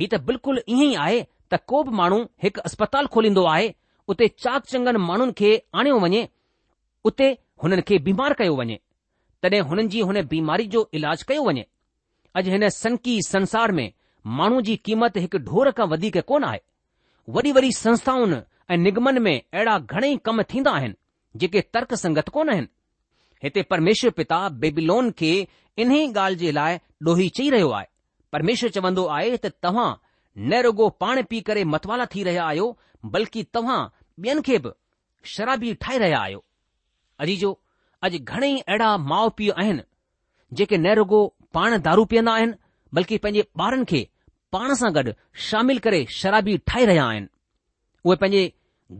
हीउ 0.00 0.08
त 0.14 0.18
बिल्कुलु 0.30 0.60
ईअं 0.72 0.82
ई 0.88 0.94
आहे 1.04 1.20
त 1.52 1.58
को 1.72 1.82
बि 1.88 1.94
माण्हू 2.00 2.18
हिकु 2.44 2.60
अस्पताल 2.70 3.06
खोलींदो 3.14 3.44
आहे 3.52 3.70
उते 4.14 4.28
चाक 4.44 4.66
चङनि 4.72 4.98
माण्हुनि 5.08 5.32
खे 5.40 5.50
आणियो 5.80 5.98
वञे 6.04 6.22
उते 7.10 7.28
हुननि 7.64 7.82
खे 7.88 7.98
बीमार 8.08 8.32
कयो 8.40 8.56
वञे 8.60 8.76
तॾहिं 9.42 9.60
हुननि 9.70 9.86
जी 9.94 10.00
हुन 10.10 10.20
बीमारी 10.34 10.66
जो 10.74 10.82
इलाज 11.00 11.22
कयो 11.30 11.42
वञे 11.48 11.64
अॼु 12.40 12.50
हिन 12.56 12.68
सनकी 12.82 13.16
संसार 13.30 13.72
में 13.78 13.86
माण्हू 14.38 14.60
जी 14.68 14.76
क़ीमत 14.86 15.16
हिकु 15.24 15.38
ढोर 15.48 15.70
खां 15.78 15.86
वधीक 15.94 16.18
कोन 16.32 16.44
आहे 16.52 16.60
वॾी 17.36 17.52
वॾी 17.60 17.72
संस्थाउनि 17.82 18.38
ऐं 18.74 18.78
निगमनि 18.86 19.20
में 19.28 19.36
अहिड़ा 19.36 19.78
घणेई 19.78 20.16
कम 20.28 20.42
थींदा 20.52 20.70
आहिनि 20.78 21.00
जेके 21.42 21.60
तर्क 21.76 21.94
संगत 22.04 22.28
कोन 22.36 22.50
आहिनि 22.54 22.70
हिते 23.42 23.62
परमेश्वर 23.70 24.10
पिता 24.16 24.48
बेबिलोन 24.64 25.10
खे 25.18 25.30
इन 25.78 25.90
ई 25.92 26.06
ॻाल्हि 26.12 26.36
जे 26.42 26.52
लाइ 26.58 26.78
ॾोही 27.08 27.28
चई 27.36 27.48
रहियो 27.50 27.68
आहे 27.78 27.86
परमेश्वर 28.32 28.70
चवंदो 28.76 29.04
आहे 29.16 29.36
त 29.36 29.46
तव्हां 29.62 29.90
न 30.50 30.60
रुगो 30.66 30.88
पाण 31.02 31.22
पी 31.30 31.40
करे 31.48 31.64
मतवाला 31.72 32.04
थी 32.14 32.22
रहिया 32.28 32.44
आहियो 32.52 32.66
बल्कि 33.16 33.42
तव्हां 33.54 33.80
ॿियनि 34.24 34.42
खे 34.46 34.58
बि 34.66 34.70
शराबी 35.34 35.74
ठाहे 35.84 35.98
रहिया 36.04 36.20
आहियो 36.20 36.42
अजीजो 37.24 37.50
अॼु 38.06 38.18
घणेई 38.24 38.58
अहिड़ा 38.68 38.96
माउ 39.12 39.28
पीउ 39.38 39.52
आहिनि 39.62 39.82
जेके 40.56 40.76
न 40.78 40.94
रुगो 41.00 41.20
पाण 41.54 41.78
दारू 41.88 42.04
पीअंदा 42.12 42.32
आहिनि 42.40 42.54
बल्कि 42.94 43.18
पंहिंजे 43.24 43.42
ॿारनि 43.64 43.84
खे 43.92 44.06
पाण 44.52 44.74
सां 44.80 44.92
गॾु 44.98 45.10
शामिल 45.48 45.78
करे 45.86 46.04
शराबी 46.20 46.56
ठाहे 46.68 46.84
रहिया 46.92 47.04
आहिनि 47.12 47.28
उहे 48.04 48.16
पंहिंजे 48.22 48.42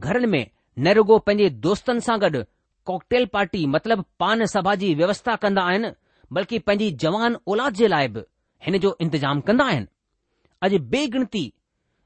घरनि 0.04 0.30
में 0.34 0.44
न 0.84 0.94
रुगो 1.00 1.18
पंहिंजे 1.28 1.50
दोस्तनि 1.68 2.00
सां 2.10 2.18
गॾु 2.26 2.44
कॉकटेल 2.86 3.24
पार्टी 3.32 3.64
मतिलब 3.74 4.04
सभा 4.54 4.74
जी 4.82 4.94
व्यवस्था 5.00 5.34
कंदा 5.44 5.62
आहिनि 5.70 5.90
बल्कि 6.36 6.58
पंहिंजी 6.68 6.90
जवान 7.04 7.36
औलाद 7.52 7.74
जे 7.80 7.86
लाइ 7.88 8.08
बि 8.14 8.20
हिन 8.66 8.78
जो 8.84 8.96
इंतिजाम 9.06 9.40
कंदा 9.48 9.64
आहिनि 9.72 9.86
अॼु 10.66 10.78
बेगिनती 10.94 11.44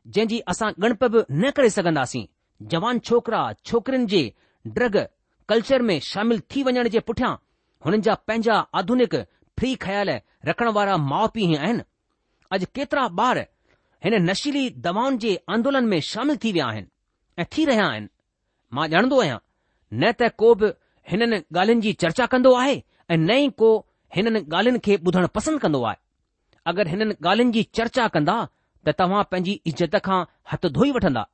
जंहिं 0.06 0.28
जी 0.28 0.38
असां 0.52 0.70
गणप 0.84 1.04
बि 1.14 1.22
न 1.30 1.50
करे 1.56 1.70
सघंदासीं 1.76 2.26
जवान 2.74 2.98
छोकिरा 3.10 3.42
छोकिरियुनि 3.70 4.06
जे 4.14 4.22
ड्रग 4.76 4.96
कल्चर 5.48 5.82
में 5.90 5.98
शामिल 6.12 6.40
थी 6.54 6.62
वञण 6.68 6.88
जे 6.96 7.00
पुठियां 7.10 7.32
हुननि 7.86 8.00
जा 8.08 8.14
पंहिंजा 8.28 8.54
आधुनिक 8.82 9.14
फ्री 9.58 9.74
ख्याल 9.84 10.10
रखण 10.48 10.68
वारा 10.78 10.96
माउ 11.12 11.28
पीउ 11.34 11.48
ही 11.52 11.56
आहिनि 11.66 11.82
अॼु 12.56 12.66
केतिरा 12.74 13.06
ॿार 13.22 13.38
हिन 14.04 14.14
नशीली 14.30 14.68
दवाउनि 14.88 15.18
जे 15.24 15.34
आंदोलन 15.56 15.86
में 15.94 16.00
शामिल 16.10 16.36
थी 16.44 16.52
विया 16.52 16.66
आहिनि 16.74 16.88
ऐं 17.42 17.46
थी 17.56 17.64
रहिया 17.72 17.86
आहिनि 17.92 18.08
मां 18.76 18.86
ॼाणंदो 18.94 19.20
आहियां 19.20 19.38
न 19.92 20.12
त 20.18 20.22
को 20.38 20.54
बि 20.54 20.66
हिननि 21.10 21.36
ॻाल्हियुनि 21.52 21.80
जी 21.82 21.92
चर्चा 22.00 22.26
कंदो 22.32 22.54
आहे 22.54 22.74
ऐं 23.10 23.16
न 23.18 23.30
ई 23.30 23.48
को 23.58 23.70
हिननि 24.16 24.40
ॻाल्हियुनि 24.56 24.78
खे 24.84 24.96
ॿुधण 25.04 25.26
पसंदि 25.34 25.58
कंदो 25.62 25.82
आहे 25.84 25.96
अगरि 26.70 26.90
हिननि 26.90 27.14
ॻाल्हियुनि 27.26 27.52
जी 27.52 27.62
चर्चा 27.78 28.06
कंदा 28.14 28.36
त 28.86 28.94
तव्हां 29.00 29.22
पंहिंजी 29.30 29.60
इज़त 29.66 29.96
खां 30.06 30.18
हथु 30.52 30.68
धोई 30.76 30.90
वठंदा 30.96 31.26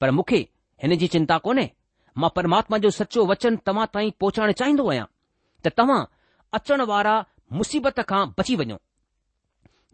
पर 0.00 0.10
मूंखे 0.16 0.38
हिन 0.82 0.96
जी 1.02 1.06
चिंता 1.14 1.38
कोन्हे 1.44 1.70
मां 2.18 2.30
परमात्मा 2.36 2.78
जो 2.84 2.90
सचो 3.00 3.24
वचन 3.32 3.56
तव्हां 3.66 3.86
ताईं 3.94 4.10
पहुचाइण 4.20 4.52
चाहींदो 4.60 4.88
आहियां 4.90 5.06
त 5.64 5.74
तव्हां 5.78 6.00
अचण 6.58 6.82
वारा 6.92 7.14
मुसीबत 7.60 8.00
खां 8.10 8.24
बची 8.38 8.56
वञो 8.64 8.78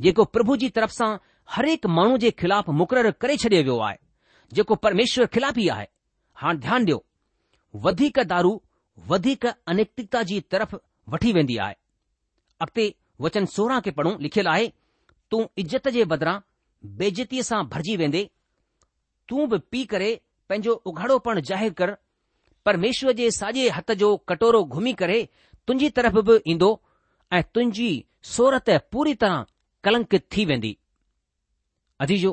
जेको 0.07 0.25
प्रभु 0.37 0.57
जी 0.65 0.69
तरफ़ 0.79 0.93
सां 1.01 1.11
हर 1.57 1.67
हिकु 1.75 1.89
माण्हू 1.99 2.17
जे 2.27 2.31
ख़िलाफ़ 2.43 2.71
मुक़ररु 2.81 3.13
करे 3.23 3.37
छॾियो 3.45 3.63
वियो 3.63 3.79
आहे 3.89 3.97
जेको 4.57 4.75
परमेश्वर 4.87 5.27
खिलाफ़ 5.37 5.59
ई 5.61 5.69
आहे 5.77 5.87
हाणे 6.43 6.59
ध्यानु 6.67 6.85
ॾियो 6.87 6.99
વધીક 7.75 8.19
ડારૂ 8.27 8.59
વધીક 9.09 9.45
અનૈતિકતાજી 9.71 10.43
તરફ 10.51 10.75
વઠી 11.11 11.35
વેંધી 11.37 11.59
આય 11.63 11.79
અપતે 12.65 12.85
વચન 13.23 13.47
16 13.49 13.83
કે 13.85 13.91
પઢો 13.97 14.13
લખેલા 14.25 14.55
આય 14.57 14.71
તું 15.31 15.45
ઇજ્જત 15.63 15.87
જે 15.97 16.05
બદરા 16.11 16.43
બેજતીસા 16.99 17.63
ભરજી 17.73 17.97
વેંદે 18.03 18.21
તું 19.27 19.43
ભ 19.51 19.63
પી 19.71 19.87
કરે 19.93 20.11
પંજો 20.49 20.73
ઉઘાડો 20.89 21.21
પણ 21.25 21.43
જાહેર 21.49 21.73
કર 21.79 21.91
પરમેશ્વર 22.65 23.15
જે 23.21 23.27
સાજે 23.41 23.63
હાથ 23.77 23.93
જો 24.03 24.09
કટોરો 24.29 24.61
ઘુમી 24.73 24.95
કરે 25.01 25.19
તુંજી 25.67 25.91
તરફ 25.97 26.17
ઇંદો 26.53 26.71
એ 27.37 27.39
તુંજી 27.55 27.97
સૂરત 28.33 28.67
પૂરી 28.91 29.17
તરહ 29.23 29.47
કલંકિત 29.85 30.25
થી 30.33 30.47
વેંધી 30.51 30.81
અધી 32.03 32.23
જો 32.25 32.33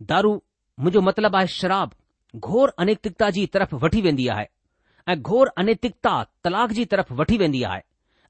ડારૂ 0.00 0.36
મુજો 0.82 1.00
મતલબ 1.06 1.34
આય 1.36 1.48
શરાબ 1.58 1.90
घोर 2.36 2.72
अनैतिकता 2.78 3.28
जी 3.30 3.44
तरफ़ 3.54 3.74
वठी 3.84 4.00
वेंदी 4.02 4.26
आहे 4.28 4.46
ऐ 5.12 5.16
घोर 5.16 5.48
अनैतिकता 5.58 6.22
तलाक 6.44 6.72
जी 6.72 6.84
तरफ़ 6.84 7.12
वठी 7.20 7.38
वेंदी 7.38 7.62
आहे 7.68 7.80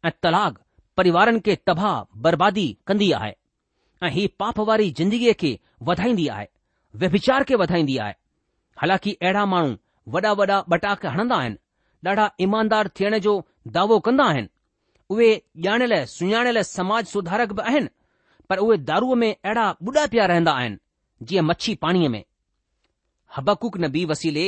ऐं 0.07 0.11
तलाक़ 0.23 0.59
परिवारनि 0.97 1.41
खे 1.47 1.55
तबाह 1.67 2.03
बर्बादी 2.23 2.67
कंदी 2.87 3.11
आहे 3.21 3.33
ऐ 4.03 4.09
ही 4.19 4.27
पाप 4.41 4.59
वारी 4.69 4.91
ज़िंदगीअ 4.99 5.35
खे 5.41 5.59
वधाईंदी 5.89 6.27
आहे 6.37 6.47
व्यविचार 7.01 7.45
खे 7.49 7.55
वधाईंदी 7.63 7.97
आहे 8.07 8.15
हालांकी 8.81 9.13
अहिड़ा 9.23 9.45
माण्हू 9.55 9.75
वॾा 10.17 10.33
वॾा 10.41 10.63
बटाखा 10.69 11.11
हणंदा 11.11 11.37
आहिनि 11.37 11.57
ॾाढा 12.09 12.29
ईमानदार 12.41 12.89
थियण 12.99 13.19
जो 13.27 13.33
दावो 13.79 13.99
कंदा 14.07 14.25
आहिनि 14.35 14.49
उहे 15.11 15.33
ॼाणियल 15.65 16.05
सुञाणियल 16.15 16.61
समाज 16.71 17.07
सुधारक 17.15 17.53
बि 17.59 17.63
आहिनि 17.73 17.89
पर 18.51 18.59
उहे 18.65 18.77
दारूअ 18.91 19.15
में 19.23 19.31
अहिड़ा 19.33 19.67
बुढा 19.83 20.07
पिया 20.15 20.27
रहंदा 20.33 20.53
आहिनि 20.63 20.79
जीअं 21.29 21.45
मछी 21.45 21.75
पाणीअ 21.85 22.09
में 22.15 22.23
हबकुक 23.37 23.77
नबी 23.85 24.05
वसीले 24.15 24.47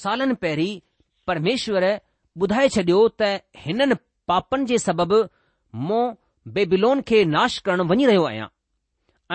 सालन 0.00 0.34
पहिरीं 0.44 0.78
परमेश्वर 1.30 1.86
ॿुधाए 2.44 2.68
छडि॒यो 2.74 3.00
त 3.20 3.60
हिननि 3.64 3.96
पापनि 4.30 4.66
जे 4.70 4.76
सबबि 4.84 5.16
मो 5.88 5.96
बेबिलोन 6.56 7.00
खे 7.08 7.22
नाश 7.36 7.56
करणु 7.68 7.84
वञी 7.92 8.06
रहियो 8.10 8.24
आहियां 8.30 8.48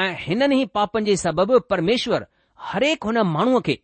ऐं 0.03 0.09
हिननि 0.25 0.59
ई 0.61 0.65
पापनि 0.79 1.05
जे 1.09 1.15
सबबि 1.25 1.59
परमेश्वर 1.73 2.25
हरेक 2.69 3.07
हुन 3.09 3.17
माण्हूअ 3.35 3.61
खे 3.69 3.75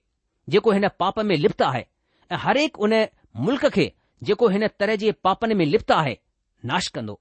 जेको 0.56 0.72
हिन 0.78 0.88
पाप 1.04 1.20
में 1.32 1.36
लिप्त 1.46 1.62
आहे 1.72 1.84
ऐं 2.32 2.40
हरेक 2.46 2.78
हुन 2.84 2.94
मुल्क़ 3.48 3.68
खे 3.78 3.88
जेको 4.30 4.50
हिन 4.56 4.68
तरह 4.80 4.96
जे 5.04 5.12
पापनि 5.30 5.60
में 5.60 5.66
लिप्त 5.74 5.92
आहे 6.02 6.18
नाश 6.72 6.88
कंदो 6.98 7.20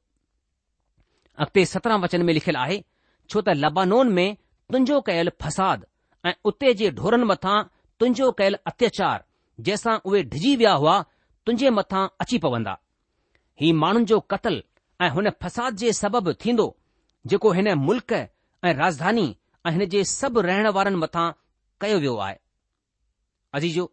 अॻिते 1.46 1.64
सत्रहं 1.74 2.00
वचन 2.06 2.24
में 2.28 2.34
लिखियलु 2.40 2.60
आहे 2.66 2.80
छो 3.30 3.40
त 3.48 3.58
लबानोन 3.64 4.12
में 4.20 4.26
तुंहिंजो 4.36 5.00
कयल 5.10 5.32
फ़साद 5.42 5.86
ऐं 6.28 6.32
उते 6.48 6.72
जे 6.78 6.90
ढोरनि 6.98 7.24
मथां 7.28 7.56
तुंहिंजो 8.00 8.30
कयल 8.38 8.56
अत्याचार 8.70 9.22
जंहिंसां 9.66 9.94
उहे 10.08 10.22
डिजी 10.32 10.54
विया 10.62 10.72
हुआ 10.80 10.96
तुंहिंजे 11.46 11.70
मथां 11.76 12.02
अची 12.24 12.38
पवंदा 12.46 12.74
ही 13.60 13.70
माण्हुनि 13.82 14.04
जो 14.10 14.18
क़तल 14.32 14.56
ऐं 15.04 15.08
हुन 15.14 15.30
फसाद 15.44 15.76
जे 15.82 15.92
सबबि 16.00 16.32
थींदो 16.44 16.66
जेको 17.32 17.52
हिन 17.58 17.70
मुल्क़ 17.84 18.12
ऐं 18.18 18.72
राजधानी 18.80 19.24
ऐं 19.66 19.72
हिन 19.76 19.86
जे 19.94 20.02
सभु 20.10 20.40
रहण 20.48 20.68
वारनि 20.78 21.00
मथां 21.04 21.26
कयो 21.84 21.96
वियो 22.04 22.16
आहे 22.26 22.36
अजीजो 23.58 23.86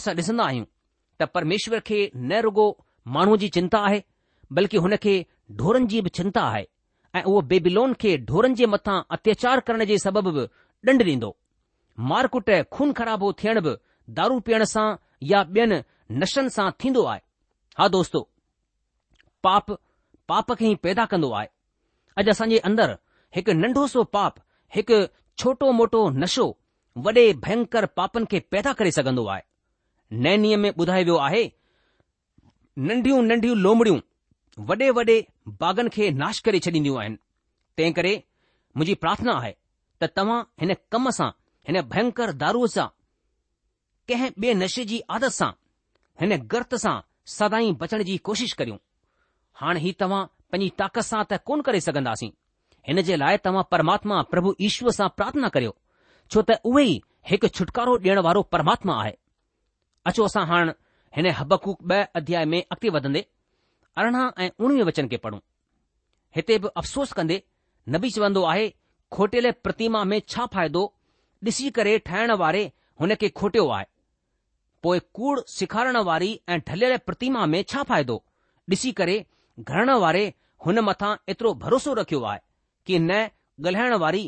असां 0.00 0.14
ॾिसंदा 0.20 0.44
आहियूं 0.50 0.66
त 1.20 1.28
परमेश्वर 1.36 1.86
खे 1.90 2.00
न 2.16 2.42
रुॻो 2.48 2.66
माण्हूअ 3.18 3.38
जी 3.44 3.48
चिंता 3.60 3.84
आहे 3.90 4.02
बल्कि 4.58 4.84
हुन 4.88 4.96
खे 5.06 5.16
ढोरनि 5.62 5.86
जी 5.94 6.00
बि 6.08 6.16
चिंता 6.20 6.42
आहे 6.50 6.66
ऐं 7.18 7.22
उहो 7.32 7.40
बेबिलोन 7.54 7.94
खे 8.04 8.16
ढोरनि 8.32 8.60
जे 8.62 8.70
मथां 8.76 8.98
अत्याचार 9.18 9.66
करण 9.70 9.84
जे 9.92 10.02
सबबु 10.08 10.36
ॾंड 10.90 11.02
ॾींदो 11.08 11.32
मारकुट 12.10 12.50
खून 12.72 12.92
ख़राबो 12.96 13.32
थियण 13.42 13.60
बि 13.64 13.74
दारू 14.14 14.38
पीअण 14.46 14.64
सां 14.64 14.86
या 15.30 15.42
ॿियनि 15.54 15.78
नशनि 16.20 16.50
सां 16.50 16.70
थींदो 16.84 17.02
आहे 17.04 17.20
हा 17.78 17.88
दोस्तो 17.88 18.28
पाप 19.42 19.70
पाप 20.28 20.52
खे 20.58 20.68
ई 20.70 20.74
पैदा 20.86 21.04
कंदो 21.10 21.30
आहे 21.38 21.46
अॼु 22.20 22.30
असांजे 22.30 22.54
जे 22.56 22.60
अंदर 22.68 22.94
हिकु 23.36 23.52
नंढो 23.60 23.86
सो 23.94 24.02
पाप 24.16 24.34
हिकु 24.74 24.98
छोटो 25.42 25.70
मोटो 25.78 26.08
नशो 26.22 26.46
वॾे 27.04 27.26
भयंकर 27.44 27.86
पापनि 28.00 28.24
खे 28.30 28.38
पैदा 28.52 28.72
करे 28.78 28.90
सघंदो 28.98 29.26
आहे 29.34 29.42
नए 30.26 30.36
नियम 30.44 30.60
में 30.62 30.70
ॿुधायो 30.72 31.04
वियो 31.04 31.16
आहे 31.28 31.44
नंढियूं 32.88 33.22
नंढियूं 33.22 33.56
लोमड़ियूं 33.64 33.98
वॾे 34.68 34.90
वॾे 34.98 35.20
बागनि 35.62 35.90
खे 35.94 36.10
नाश 36.22 36.38
करे 36.48 36.58
छॾींदियूं 36.66 36.98
आहिनि 37.00 37.16
तंहिं 37.76 37.92
करे 37.98 38.14
मुंहिंजी 38.76 38.94
प्रार्थना 39.04 39.32
आहे 39.40 39.54
त 40.02 40.12
तव्हां 40.16 40.40
हिन 40.60 40.74
कम 40.92 41.10
सां 41.18 41.30
हिन 41.68 41.80
भयंकर 41.92 42.32
दारूअ 42.42 42.66
सां 42.74 42.86
कंहिं 44.08 44.30
ॿिए 44.38 44.54
नशे 44.62 44.84
जी 44.90 44.98
आदत 45.18 45.34
सां 45.38 45.50
हिन 46.20 46.36
गर्त 46.54 46.74
सां 46.84 46.96
सदाई 47.36 47.70
बचण 47.82 48.02
जी 48.08 48.16
कोशिश 48.28 48.52
करियूं 48.60 48.76
हाणे 49.60 49.80
ही 49.84 49.92
तव्हां 50.00 50.24
पंहिंजी 50.52 50.70
ताक़त 50.82 51.06
सां 51.10 51.22
त 51.30 51.38
कोन 51.50 51.62
करे 51.68 51.80
सघंदासीं 51.86 52.30
हिन 52.88 53.00
जे 53.10 53.16
लाइ 53.22 53.38
तव्हां 53.46 53.62
परमात्मा 53.76 54.20
प्रभु 54.34 54.54
ईश्वर 54.68 54.96
सां 54.98 55.08
प्रार्थना 55.20 55.48
करियो 55.56 55.74
छो 56.30 56.42
त 56.50 56.56
उहे 56.72 56.84
ई 56.90 57.00
हिकु 57.30 57.48
छुटकारो 57.58 57.96
ॾियण 58.06 58.20
वारो 58.28 58.42
परमात्मा 58.56 58.98
आहे 59.04 59.14
अचो 60.10 60.24
असां 60.32 60.44
हाणे 60.52 60.74
हिन 61.16 61.26
हबकूक 61.38 61.78
ॿ 61.92 62.20
अध्याय 62.20 62.44
में 62.52 62.60
अॻिते 62.76 62.90
वधंदे 62.98 63.22
अरिड़हं 64.02 64.28
ऐं 64.44 64.50
उणिवीह 64.64 64.84
वचन 64.90 65.08
खे 65.14 65.22
पढ़ूं 65.26 65.40
हिते 66.36 66.58
बि 66.62 66.68
अफ़सोस 66.82 67.12
कंदे 67.18 67.42
नबी 67.96 68.10
चवंदो 68.18 68.42
आहे 68.52 68.68
खोटियल 69.16 69.50
प्रतिमा 69.66 70.02
में 70.12 70.20
छा 70.34 70.46
फ़ाइदो 70.54 70.82
ॾिसी 71.46 71.70
करे 71.76 71.96
ठाहिण 72.08 72.30
वारे 72.40 72.62
हुन 73.00 73.12
खे 73.20 73.28
खोटियो 73.38 73.66
आहे 73.76 73.84
पोइ 74.82 74.98
कूड़ 75.18 75.38
सिखारणु 75.54 76.02
वारी 76.08 76.28
ऐं 76.52 76.58
ढलियल 76.68 76.96
प्रतिमा 77.08 77.44
में 77.54 77.62
छा 77.72 77.82
फ़ाइदो 77.90 78.16
ॾिसी 78.70 78.92
करे 79.00 79.16
घड़ण 79.60 79.90
वारे 80.04 80.22
हुन 80.66 80.78
मथां 80.88 81.10
एतिरो 81.32 81.52
भरोसो 81.64 81.94
रखियो 82.00 82.22
आहे 82.30 82.40
कि 82.86 82.98
न 82.98 83.18
ॻाल्हाइण 83.64 83.94
वारी 84.04 84.22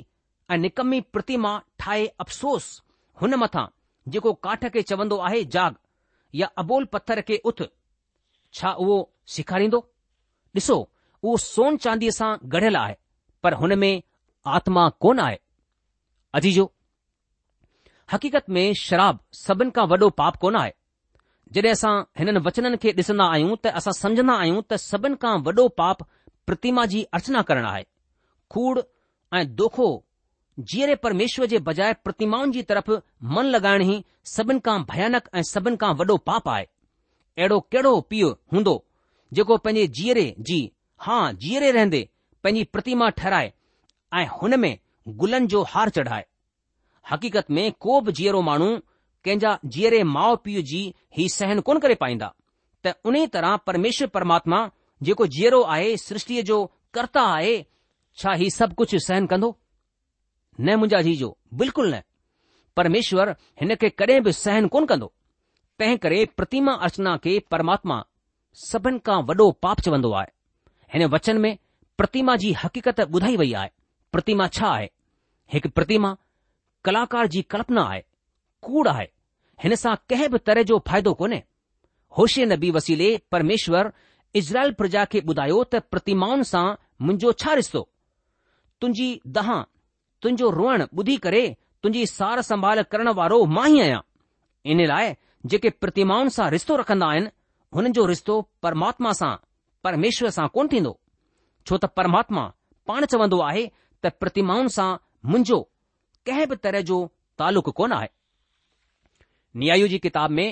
ऐं 0.55 0.59
निकमी 0.65 1.01
प्रतिमा 1.15 1.53
ठाहे 1.83 2.07
अफ़सोस 2.25 2.69
हुन 3.23 3.35
मथां 3.45 3.65
जेको 4.15 4.33
काठ 4.47 4.65
खे 4.77 4.83
चवंदो 4.91 5.17
आहे 5.29 5.45
जाॻ 5.57 5.73
या 6.41 6.49
अबोल 6.65 6.85
पत्थर 6.93 7.21
खे 7.31 7.41
उथ 7.53 7.63
छा 8.59 8.73
उहो 8.85 8.99
सिखारींदो 9.37 9.81
ॾिसो 10.59 10.79
उहो 11.23 11.37
सोन 11.49 11.77
चांदीअ 11.87 12.13
सां 12.21 12.31
गढ़ियल 12.57 12.77
आहे 12.85 12.95
पर 13.47 13.55
हुन 13.65 13.79
में 13.85 13.93
आत्मा 14.61 14.89
कोन 15.07 15.21
आहे 15.29 15.39
अजीजो 16.43 16.73
हक़ीक़त 18.13 18.49
में 18.57 18.73
शराब 18.81 19.19
सभिनि 19.35 19.71
खां 19.77 19.87
वॾो 19.93 20.09
पाप 20.21 20.37
कोन 20.43 20.57
आहे 20.57 20.73
जॾहिं 21.53 21.71
असां 21.71 21.95
हिननि 22.19 22.41
वचननि 22.47 22.77
खे 22.83 22.93
ॾिसंदा 23.03 23.25
आहियूं 23.37 23.57
त 23.65 23.73
असां 23.81 23.93
सम्झंदा 24.01 24.35
आहियूं 24.43 24.61
त 24.71 24.77
सभिनि 24.83 25.17
खां 25.25 25.33
वॾो 25.49 25.67
पाप 25.83 26.03
प्रतिमा 26.51 26.85
जी 26.93 27.03
अर्चना 27.19 27.43
करणु 27.49 27.69
आहे 27.71 27.85
खूड़ 28.55 28.79
ऐं 29.39 29.43
दोखो 29.63 29.89
जीअरे 30.73 30.95
परमेश्वर 31.07 31.47
जे 31.55 31.59
बजाए 31.71 31.95
प्रतिमाउनि 32.07 32.53
जी 32.57 32.63
तरफ़ 32.69 32.91
मन 33.37 33.51
लॻाइण 33.57 33.83
ई 33.91 33.99
सभिनि 34.35 34.61
खां 34.69 34.79
भयानक 34.93 35.29
ऐं 35.35 35.43
सभिनि 35.51 35.77
खां 35.83 35.93
वॾो 36.03 36.17
पाप 36.31 36.49
आहे 36.55 36.65
अहिड़ो 36.65 37.61
कहिड़ो 37.73 37.95
पीउ 38.11 38.31
हूंदो 38.55 38.77
जेको 39.41 39.57
पंहिंजे 39.67 39.87
जीअरे 39.99 40.27
जी 40.51 40.61
हा 41.09 41.19
जीअरे 41.45 41.71
रहंदे 41.79 42.03
पंहिंजी 42.45 42.65
प्रतिमा 42.77 43.09
ठहिराए 43.21 43.53
ऐं 44.23 44.27
हुन 44.39 44.59
में 44.67 44.73
गुलनि 45.25 45.47
जो 45.57 45.63
हार 45.75 45.91
चढ़ाए 45.99 46.25
हक़ीक़त 47.11 47.51
में 47.57 47.71
को 47.81 48.01
बि 48.01 48.13
जीअरो 48.19 48.41
माण्हू 48.43 48.71
कंहिंजा 49.25 49.59
जीअरे 49.75 50.03
माउ 50.17 50.37
पीउ 50.45 50.63
जी 50.71 50.81
ही 51.19 51.29
सहन 51.35 51.61
कोन 51.69 51.79
करे 51.85 51.95
पाईंदा 52.03 52.33
त 52.87 52.95
उन 53.11 53.27
तरह 53.37 53.57
परमेश्वर 53.69 54.09
परमात्मा 54.17 54.59
जेको 55.07 55.27
जीअरो 55.37 55.61
आहे 55.75 55.97
सृष्टिअ 56.07 56.43
जो 56.51 56.59
कर्ता 56.95 57.23
आहे 57.35 57.55
छा 58.21 58.33
ही 58.43 58.49
सभु 58.57 58.75
कुझु 58.81 58.99
सहन 59.07 59.27
कंदो 59.33 59.55
न 60.61 60.71
मुंहिंजा 60.83 61.01
जीजो 61.09 61.37
बिल्कुलु 61.63 61.89
न 61.95 62.01
परमेश्वर 62.81 63.35
हिन 63.61 63.75
खे 63.83 63.89
कॾहिं 64.01 64.21
बि 64.23 64.33
सहन 64.39 64.67
कोन 64.75 64.87
कंदो 64.93 65.13
तंहिं 65.79 65.97
करे 66.05 66.25
प्रतिमा 66.37 66.73
अर्चना 66.89 67.17
खे 67.27 67.39
परमात्मा 67.55 67.97
सभिनि 68.67 68.99
खां 69.07 69.19
वॾो 69.31 69.51
पाप 69.65 69.81
चवंदो 69.87 70.13
आहे 70.19 70.33
हिन 70.95 71.07
वचन 71.15 71.39
में 71.45 71.53
प्रतिमा 72.01 72.37
जी 72.45 72.53
हक़ीक़त 72.65 73.01
ॿुधाई 73.07 73.37
वई 73.43 73.53
आहे 73.63 73.71
प्रतिमा 74.13 74.47
छा 74.59 74.67
आहे 74.77 74.89
हिकु 75.55 75.69
प्रतिमा 75.81 76.15
कलाकार 76.87 77.27
जी 77.35 77.41
कल्पना 77.53 77.83
आहे 77.93 78.01
कूड़ 78.67 78.89
आहे 78.89 79.07
हिन 79.63 79.75
सां 79.83 79.95
कंहिं 80.11 80.29
बि 80.35 80.39
तरह 80.49 80.63
जो 80.71 80.79
फ़ाइदो 80.89 81.13
कोन्हे 81.21 81.43
होशे 82.19 82.45
नबी 82.53 82.71
वसीले 82.77 83.09
परमेश्वर 83.35 83.93
इज़राइल 84.41 84.73
प्रजा 84.81 85.05
खे 85.13 85.21
ॿुधायो 85.33 85.63
त 85.65 85.83
प्रतिमाउनि 85.95 86.45
सां 86.53 86.67
मुंहिंजो 87.07 87.33
छा 87.43 87.55
रिश्तो 87.61 87.83
तुंहिंजी 88.81 89.09
दहां 89.39 89.59
तुंहिंजो 90.23 90.51
रोअण 90.59 90.85
ॿुधी 91.03 91.17
करे 91.27 91.43
तुंहिंजी 91.83 92.07
सार 92.15 92.43
संभाल 92.53 92.83
करण 92.95 93.13
वारो 93.21 93.39
मां 93.59 93.67
ई 93.77 93.81
आहियां 93.87 94.01
इन 94.75 94.85
लाइ 94.93 95.15
जेके 95.53 95.71
प्रतिमाउनि 95.85 96.35
सां 96.39 96.49
रिश्तो 96.57 96.77
रखंदा 96.85 97.11
आहिनि 97.15 97.33
हुननि 97.77 97.95
जो 98.01 98.07
रिश्तो 98.15 98.39
परमात्मा 98.67 99.13
सां 99.23 99.33
परमेश्वर 99.89 100.35
सां 100.39 100.47
कोन 100.59 100.69
थींदो 100.77 100.95
छो 101.67 101.85
त 101.85 101.97
परमात्मा 102.01 102.47
पाण 102.91 103.09
चवंदो 103.15 103.41
आहे 103.51 103.65
त 103.71 104.19
प्रतिमाउनि 104.25 104.75
सां 104.81 104.91
मुंहिंजो 105.33 105.65
कंहिं 106.27 106.47
बि 106.49 106.57
तरह 106.63 106.81
जो 106.91 106.99
तालुक 107.39 107.69
कोन 107.81 107.93
आहे 107.97 108.09
न्यू 109.63 109.89
जी 109.93 109.99
किताब 110.07 110.31
में 110.39 110.49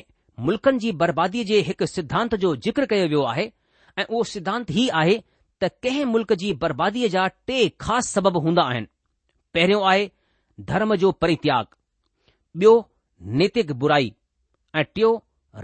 मुल्क़नि 0.48 0.78
जी 0.84 0.92
बर्बादीअ 1.02 1.44
जे 1.50 1.58
हिक 1.70 1.82
सिद्धांत 1.92 2.34
जो 2.44 2.54
ज़िक्र 2.66 2.86
कयो 2.92 3.06
वियो 3.12 3.22
आहे 3.32 3.46
ऐं 3.98 4.04
उहो 4.04 4.22
सिद्धांत 4.34 4.70
ई 4.74 4.86
आहे 5.00 5.16
त 5.62 5.70
कंहिं 5.86 6.04
मुल्क़ 6.14 6.32
जी 6.42 6.52
बर्बादीअ 6.62 7.08
जा 7.16 7.26
टे 7.50 7.58
ख़ासि 7.84 8.12
सबब 8.14 8.36
हूंदा 8.46 8.62
आहिनि 8.70 8.86
पहिरियों 9.58 9.82
आहे 9.94 10.10
धर्म 10.70 10.94
जो 11.04 11.12
परित्याग 11.24 11.74
ॿियो 12.62 12.74
नैतिक 13.42 13.72
बुराई 13.84 14.12
ऐं 14.80 14.84
टियों 14.94 15.12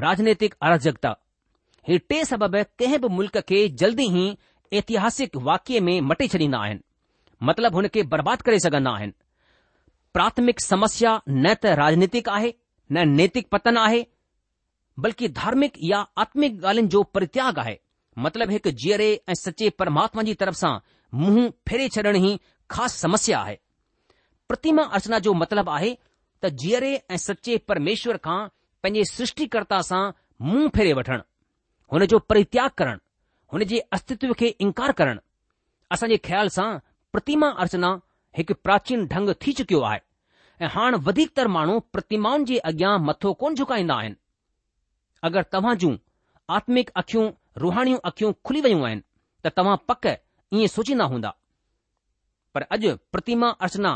राजनैतिक 0.04 0.54
अरजकता 0.68 1.14
ही 1.88 1.98
टे 2.12 2.24
सबबि 2.30 2.62
कंहिं 2.82 3.00
बि 3.04 3.08
मुल्क़ 3.18 3.38
खे 3.50 3.66
जल्दी 3.82 4.06
ई 4.26 4.28
ऐतिहासिक 4.82 5.36
वाक्य 5.50 5.80
में 5.88 5.96
मटे 6.12 6.28
छॾींदा 6.34 6.58
आहिनि 6.66 6.80
मतिलब 7.50 7.74
हुन 7.80 7.88
खे 7.96 8.02
बर्बाद 8.14 8.42
करे 8.48 8.58
सघंदा 8.66 8.90
आहिनि 8.98 9.12
प्राथमिक 10.14 10.60
समस्या 10.60 11.18
न 11.28 11.52
त 11.62 11.66
राजनीतिक 11.78 12.28
आहे 12.28 12.50
न 12.92 13.02
नैतिक 13.14 13.48
पतन 13.52 13.76
आहे 13.78 14.02
बल्कि 15.04 15.28
धार्मिक 15.36 15.72
या 15.90 15.98
आत्मिक 16.22 16.54
ॻाल्हियुनि 16.64 16.88
जो 16.94 17.02
परित्याग 17.16 17.58
आहे 17.58 17.76
मतिलब 18.24 18.50
हिकु 18.50 18.70
जीअरे 18.84 19.08
ऐं 19.30 19.34
सचे 19.40 19.68
परमात्मा 19.82 20.22
जी 20.28 20.34
तरफ़ 20.40 20.56
सां 20.60 20.72
मुंहुं 21.20 21.48
फेरे 21.68 21.88
छॾण 21.96 22.16
ई 22.22 22.34
ख़ासि 22.70 22.98
समस्या 22.98 23.38
आहे 23.40 23.56
प्रतिमा 24.48 24.82
अर्चना 24.98 25.18
जो 25.26 25.32
मतिलबु 25.42 25.70
आहे 25.76 25.92
त 26.42 26.46
जीअरे 26.62 26.92
ऐं 27.10 27.16
सचे 27.26 27.56
परमेश्वर 27.70 28.16
खां 28.24 28.38
पंहिंजे 28.82 29.04
सृष्टिकर्ता 29.12 29.80
सां 29.90 30.02
मुंहुं 30.48 30.68
फेरे 30.76 30.92
वठणु 30.98 31.22
हुन 31.92 32.04
जो 32.14 32.18
परित्याग 32.32 32.70
करणु 32.78 32.98
हुन 33.52 33.64
जे 33.72 33.78
अस्तित्व 33.98 34.32
खे 34.42 34.48
इनकार 34.66 34.92
करणु 35.02 35.20
असांजे 35.94 36.16
ख़्याल 36.26 36.48
सां 36.58 36.70
प्रतिमा 37.12 37.48
अर्चना 37.64 37.96
हिकु 38.36 38.54
प्राचीन 38.64 39.06
ढंग 39.12 39.28
थी 39.46 39.52
चुकियो 39.58 39.80
आहे 39.90 40.00
ऐं 40.64 40.68
हाणे 40.74 40.96
वधीकतर 41.06 41.48
माण्हू 41.56 41.78
प्रतिमाउनि 41.94 42.44
जे 42.50 42.58
अॻियां 42.70 42.92
मथो 43.06 43.32
कोन 43.40 43.54
झुकाईंदा 43.54 43.94
आहिनि 44.02 44.14
अगरि 45.28 45.42
तव्हां 45.52 45.74
जूं 45.84 45.94
आत्मिक 46.56 46.90
अखियूं 47.02 47.26
रुहाणियूं 47.64 47.98
अखियूं 48.10 48.32
खुली 48.44 48.60
वयूं 48.66 48.84
आहिनि 48.86 49.02
त 49.44 49.52
तव्हां 49.56 49.76
पक 49.88 50.06
ईअं 50.08 50.66
सोचींदा 50.76 51.04
हूंदा 51.14 51.30
पर 52.54 52.62
अॼु 52.76 52.94
प्रतिमा 53.12 53.48
अर्चना 53.66 53.92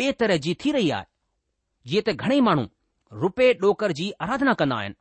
ॿिए 0.00 0.12
तरह 0.20 0.36
जी 0.44 0.54
थी 0.64 0.70
रही 0.78 0.90
आहे 0.98 1.06
जीअं 1.90 2.04
त 2.06 2.14
घणेई 2.24 2.40
माण्हू 2.48 2.66
रुपे 3.24 3.52
डोकर 3.64 3.92
जी 4.00 4.10
आराधना 4.26 4.52
कंदा 4.62 4.76
आहिनि 4.82 5.00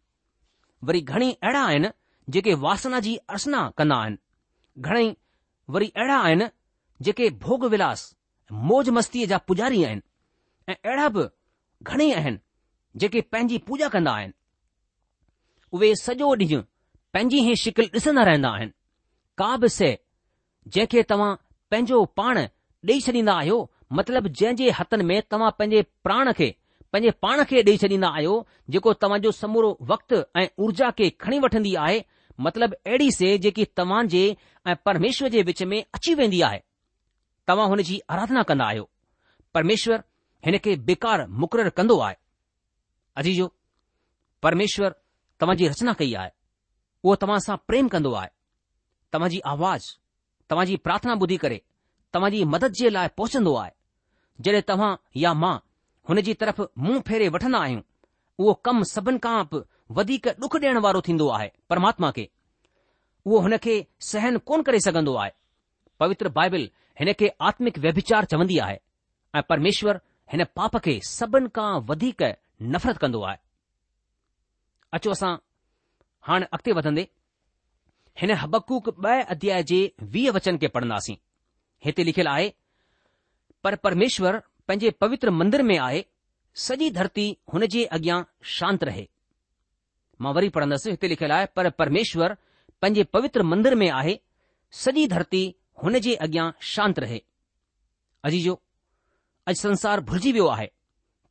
वरी 0.88 1.00
घणेई 1.13 1.32
अहिड़ा 1.41 1.62
आहिनि 1.67 1.88
जेके 2.36 2.54
वासना 2.65 3.00
जी 3.08 3.15
अर्चना 3.36 3.62
कंदा 3.78 4.00
आहिनि 4.06 4.17
घणेई 4.89 5.13
वरी 5.76 5.91
अहिड़ा 5.98 6.17
आहिनि 6.20 6.48
जेके 7.08 7.30
भोग 7.46 7.65
विलास 7.76 8.06
मौज 8.54 8.90
मस्तीअ 8.96 9.28
जा 9.32 9.38
पुजारी 9.48 9.84
आहिनि 9.84 10.02
ऐं 10.72 10.76
अहिड़ा 10.86 11.08
बि 11.18 11.26
घणेई 11.92 12.12
आहिनि 12.14 12.38
जेके 13.02 13.22
पंहिंजी 13.32 13.58
पूजा 13.68 13.88
कंदा 13.94 14.12
आहिनि 14.12 14.34
उहे 15.78 15.94
सॼो 16.04 16.28
ॾींहुं 16.36 16.62
पंहिंजी 17.14 17.38
ई 17.52 17.56
शिकिल 17.64 17.90
ॾिसंदा 17.96 18.24
रहंदा 18.30 18.50
आहिनि 18.56 18.72
का 19.40 19.52
बि 19.58 19.70
से 19.80 19.92
जंहिंखे 20.68 21.04
तव्हां 21.12 21.36
पंहिंजो 21.72 22.04
पाण 22.22 22.38
ॾेई 22.88 23.00
छॾींदा 23.08 23.34
आहियो 23.44 23.60
मतिलब 24.00 24.28
जे 24.42 24.70
हथनि 24.80 25.04
में 25.12 25.22
तव्हां 25.32 25.52
पंहिंजे 25.60 25.82
प्राण 26.08 26.32
खे 26.42 26.50
पंहिंजे 26.94 27.12
पाण 27.28 27.44
खे 27.52 27.62
ॾेई 27.70 27.78
छॾींदा 27.86 28.10
आहियो 28.10 28.34
जेको 28.76 28.94
तव्हांजो 29.06 29.32
समूरो 29.40 29.78
वक़्तु 29.94 30.24
ऐं 30.42 30.48
ऊर्जा 30.66 30.92
खे 31.00 31.10
खणी 31.26 31.40
वठंदी 31.48 31.76
आहे 31.86 32.04
मतिलब 32.48 32.74
अहिड़ी 32.74 33.12
से 33.20 33.38
जेकी 33.48 33.66
तव्हां 33.78 34.08
जे 34.16 34.26
ऐं 34.68 34.76
परमेश्वर 34.86 35.30
जे 35.38 35.42
विच 35.54 35.64
में 35.74 35.82
अची 35.98 36.14
वेंदी 36.24 36.42
आहे 36.50 36.62
तव्हां 37.47 37.67
हुन 37.69 37.82
जी 37.84 37.99
आराधना 38.13 38.43
कंदा 38.49 38.65
आहियो 38.65 38.89
परमेश्वर 39.54 40.04
हिन 40.45 40.58
खे 40.65 40.75
बेकार 40.89 41.27
मुक़ररु 41.41 41.71
कंदो 41.77 41.97
आहे 42.08 42.15
अजीजो 43.21 43.47
परमेश्वर 44.43 44.95
तव्हां 45.39 45.56
जी 45.58 45.67
रचना 45.67 45.93
कई 45.99 46.13
आहे 46.21 46.32
उहो 47.04 47.15
तव्हां 47.23 47.39
सां 47.47 47.56
प्रेम 47.67 47.88
कंदो 47.95 48.13
आहे 48.21 48.30
तव्हां 49.13 49.30
जी 49.34 49.39
आवाज़ 49.54 49.86
तव्हां 50.49 50.65
जी 50.71 50.75
प्रार्थना 50.88 51.13
ॿुधी 51.25 51.38
करे 51.43 51.62
तव्हां 52.13 52.32
जी 52.36 52.43
मदद 52.54 52.71
जे 52.82 52.89
लाइ 52.97 53.08
पहुचंदो 53.17 53.56
आहे 53.63 53.71
जॾहिं 54.45 54.62
तव्हां 54.71 54.95
या 55.23 55.34
मां 55.43 55.56
हुन 56.10 56.21
जी 56.30 56.34
तरफ़ 56.43 56.62
मुंहुं 56.84 57.01
फेरे 57.10 57.27
वठंदा 57.36 57.60
आहियूं 57.67 57.82
उहो 58.39 58.54
कमु 58.67 58.84
सभिनि 58.93 59.19
खां 59.25 59.36
बि 59.54 59.63
वधीक 59.99 60.27
डुख 60.43 60.56
ॾियण 60.62 60.77
वारो 60.88 61.01
थींदो 61.08 61.27
आहे 61.38 61.49
परमात्मा 61.69 62.12
खे 62.17 62.30
उहो 63.25 63.39
हुन 63.47 63.58
खे 63.65 63.75
सहन 64.12 64.38
कोन 64.51 64.62
करे 64.69 64.80
सघंदो 64.88 65.15
आहे 65.23 65.32
पवित्र 65.99 66.30
बाइबिल 66.39 66.69
हिन 66.99 67.13
खे 67.19 67.27
आत्मिक 67.49 67.77
व्यभिचार 67.84 68.25
चवंदी 68.32 68.58
आहे 68.65 68.77
ऐं 69.36 69.41
परमेश्वरु 69.49 69.99
हिन 70.32 70.43
पाप 70.56 70.75
खे 70.86 70.93
सभिनि 71.10 71.49
खां 71.56 71.69
वधीक 71.89 72.21
नफ़रत 72.73 72.97
कंदो 73.04 73.21
आहे 73.30 73.38
अचो 74.97 75.12
असां 75.12 75.34
हाणे 76.27 76.45
अॻिते 76.56 76.71
वधंदे 76.80 77.08
हिन 78.21 78.32
हबक़ूक 78.43 78.89
ॿ 79.06 79.25
अध्याय 79.34 79.63
जे 79.71 79.80
वीह 80.13 80.32
वचन 80.38 80.58
खे 80.62 80.67
पढ़न्दासीं 80.75 81.15
हिते 81.86 82.04
लिखियलु 82.06 82.30
आहे 82.32 82.49
पर 83.63 83.75
परमेश्वर 83.88 84.38
पंहिंजे 84.67 84.89
पवित्र 85.04 85.30
मंदिर 85.41 85.62
में 85.69 85.77
आहे 85.86 86.01
सॼी 86.65 86.89
धरती 86.97 87.25
हुन 87.54 87.65
जे 87.75 87.84
अॻियां 87.97 88.21
शांति 88.58 88.86
रहे 88.89 89.06
मां 90.21 90.34
वरी 90.36 90.49
पढ़ंदसि 90.58 90.91
हिते 90.91 91.08
लिखियलु 91.13 91.34
आहे 91.34 91.45
पर 91.56 91.69
परमेश्वर 91.82 92.34
पंहिंजे 92.82 93.04
पवित्र 93.17 93.43
मंदिर 93.54 93.75
में 93.84 93.89
आहे 93.91 94.17
सॼी 94.84 95.08
धरती 95.15 95.43
हुन 95.84 95.97
जे 96.05 96.15
अॻियां 96.23 96.49
शांत 96.73 96.99
रहे 97.03 97.21
अजीजो 98.29 98.53
अॼु 99.47 99.55
संसार 99.62 99.99
भुलिजी 100.10 100.31
वियो 100.31 100.47
आहे 100.55 100.67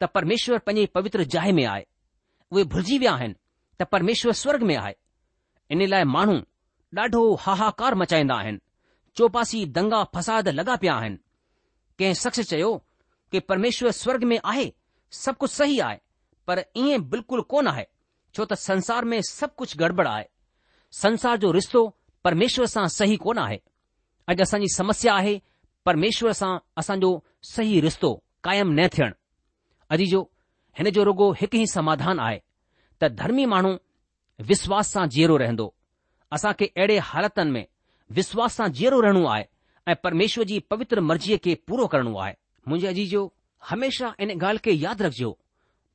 त 0.00 0.04
परमेश्वर 0.14 0.58
पंहिंजे 0.68 0.86
पवित्र 0.94 1.24
जाइ 1.34 1.52
में 1.58 1.64
आहे 1.66 1.84
उहे 2.52 2.64
भुलिजी 2.74 2.98
विया 2.98 3.12
आहिनि 3.14 3.34
त 3.80 3.86
परमेश्वर 3.92 4.32
स्वर्ग 4.42 4.62
में 4.70 4.76
आहे 4.76 4.94
इन 5.76 5.86
लाइ 5.88 6.04
माण्हू 6.16 6.36
ॾाढो 6.98 7.22
हाहाकार 7.40 7.94
मचाईंदा 8.02 8.34
आहिनि 8.40 8.58
चौपासी 9.16 9.64
दंगा 9.76 10.02
फसाद 10.14 10.48
लॻा 10.58 10.76
पिया 10.84 10.94
आहिनि 11.02 11.16
कंहिं 11.98 12.14
शख़्स 12.24 12.48
चयो 12.50 12.70
कि 13.32 13.40
परमेश्वर 13.52 13.90
स्वर्ग 14.02 14.24
में 14.32 14.38
आहे 14.52 14.70
सभु 15.22 15.36
कुझु 15.40 15.52
सही 15.54 15.78
आहे 15.88 15.98
पर 16.46 16.62
ईअं 16.78 17.08
बिल्कुलु 17.10 17.42
कोन 17.52 17.66
आहे 17.74 17.86
छो 18.34 18.44
त 18.44 18.54
संसार 18.66 19.04
में 19.12 19.20
सभु 19.30 19.54
कुझु 19.62 19.78
गड़बड़ 19.84 20.08
आहे 20.08 20.24
संसार 21.04 21.36
जो 21.46 21.52
रिश्तो 21.60 21.86
परमेश्वर 22.24 22.66
सां 22.76 22.86
सही 22.98 23.16
कोन 23.26 23.38
आहे 23.46 23.60
अॼु 24.30 24.42
असांजी 24.42 24.66
समस्या 24.78 25.14
आहे 25.14 25.38
परमेश्वर 25.86 26.32
सां 26.40 26.56
असांजो 26.80 27.08
सही 27.52 27.80
रिश्तो 27.84 28.10
क़ाइमु 28.44 28.72
न 28.78 28.86
थियणु 28.94 30.04
जो 30.10 30.20
हिन 30.78 30.88
जो 30.96 31.04
रुॻो 31.04 31.26
हिकु 31.40 31.56
ई 31.58 31.64
समाधान 31.74 32.20
आहे 32.26 32.38
त 33.02 33.08
धर्मी 33.20 33.44
माण्हू 33.54 33.72
विश्वास 34.50 34.92
सां 34.92 35.06
जीअरो 35.14 35.38
रहंदो 35.42 35.66
असां 36.36 36.52
खे 36.60 36.66
अहिड़े 36.78 36.98
हालतन 37.10 37.50
में 37.56 37.64
विश्वास 38.18 38.56
सां 38.56 38.68
जीअरो 38.78 39.00
रहणो 39.06 39.24
आहे 39.34 39.44
ऐं 39.90 39.94
परमेश्वर 40.04 40.44
जी 40.50 40.58
पवित्र 40.72 41.00
मर्ज़ीअ 41.08 41.38
खे 41.44 41.54
पूरो 41.68 41.86
करणो 41.92 42.14
आहे 42.26 42.34
मुंहिंजे 42.68 43.06
जो 43.14 43.22
हमेशा 43.70 44.10
इन 44.22 44.30
ॻाल्हि 44.38 44.64
खे 44.70 44.78
यादि 44.86 45.04
रखिजो 45.06 45.30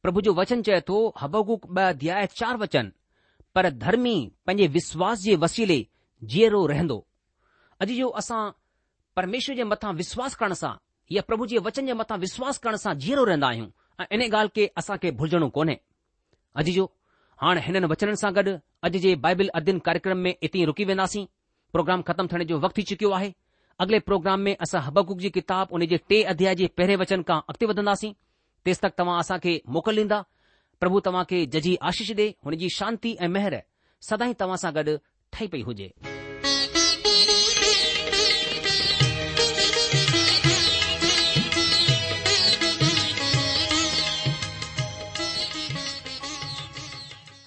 प्रभु 0.04 0.20
जो 0.28 0.32
वचन 0.42 0.60
चए 0.68 0.80
थो 0.88 0.98
हबगुक 1.22 1.62
ॿ 1.78 1.82
अध्याय 1.96 2.26
चार 2.40 2.56
वचन 2.66 2.90
पर 3.56 3.70
धर्मी 3.86 4.18
पंहिंजे 4.46 4.68
विश्वास 4.80 5.20
जे 5.28 5.36
वसीले 5.46 5.84
जीअरो 6.34 6.66
रहंदो 6.74 7.04
अॼु 7.82 7.94
जो 7.96 8.08
असां 8.20 8.42
परमेश्वर 9.16 9.56
जे 9.56 9.64
मथां 9.72 9.94
विश्वास 9.96 10.36
करण 10.36 10.54
सां 10.60 10.74
या 11.12 11.22
प्रभु 11.28 11.46
जे 11.54 11.58
वचन 11.68 11.86
जे 11.88 11.94
मथां 12.02 12.18
विश्वास 12.20 12.58
करण 12.66 12.76
सां 12.84 12.94
जीअरो 13.06 13.24
रहंदा 13.30 13.48
आहियूं 13.48 13.68
ऐं 14.00 14.06
इन 14.16 14.22
ॻाल्हि 14.28 14.50
खे 14.56 14.66
असां 14.82 14.98
खे 15.04 15.12
भुलजणो 15.20 15.50
कोन्हे 15.58 15.76
अॼु 16.62 16.74
जो 16.78 16.86
हाणे 17.44 17.62
हिननि 17.68 17.88
वचननि 17.94 18.16
सां 18.24 18.32
गॾु 18.38 18.54
अॼु 18.88 19.00
जे 19.06 19.16
बाइबिल 19.26 19.50
अदीन 19.60 19.80
कार्यक्रम 19.88 20.18
में 20.28 20.34
इते 20.42 20.60
ई 20.60 20.66
रुकी 20.72 20.86
वेंदासीं 20.92 21.26
प्रोग्राम 21.76 22.02
ख़तमु 22.10 22.28
थियण 22.34 22.44
जो 22.52 22.60
वक़्तु 22.66 22.78
थी 22.82 22.86
चुकियो 22.92 23.12
आहे 23.20 23.32
अॻिले 23.84 24.00
प्रोग्राम 24.10 24.40
में 24.48 24.56
असां 24.68 24.82
हबकुक 24.88 25.18
जी 25.26 25.30
किताब 25.40 25.74
उन 25.80 25.86
जे 25.94 25.98
टे 26.10 26.22
अध्याय 26.34 26.56
जे 26.64 26.68
पहिरें 26.78 26.96
वचन 27.04 27.24
खां 27.32 27.40
अॻिते 27.52 27.66
वधंदासीं 27.74 28.14
तेसि 28.66 28.80
तक 28.86 28.94
तव्हां 29.02 29.20
असां 29.26 29.38
खे 29.48 29.60
मोकल 29.78 30.00
ॾींदा 30.04 30.22
प्रभु 30.80 31.00
तव्हां 31.10 31.24
खे 31.34 31.46
जजी 31.58 31.76
आशीष 31.92 32.12
ॾे 32.22 32.30
हुन 32.46 32.56
जी 32.64 32.70
शांती 32.80 33.16
ऐं 33.26 33.32
मेहर 33.38 33.60
सदाई 34.12 34.40
तव्हां 34.44 34.58
सां 34.66 34.74
गॾु 34.80 34.98
ठही 35.34 35.48
पई 35.56 35.62
हुजे 35.72 35.92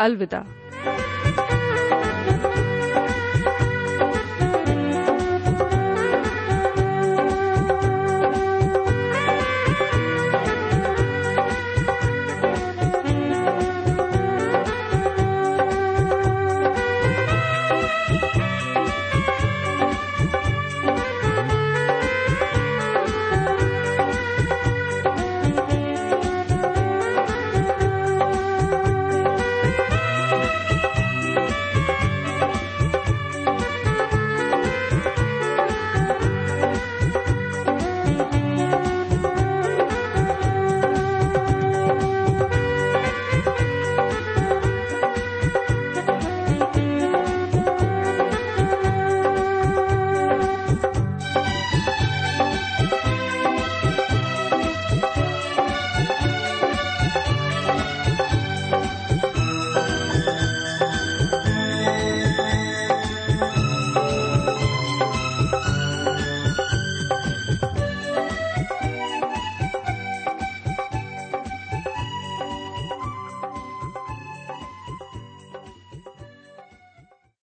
अलविदा 0.00 0.63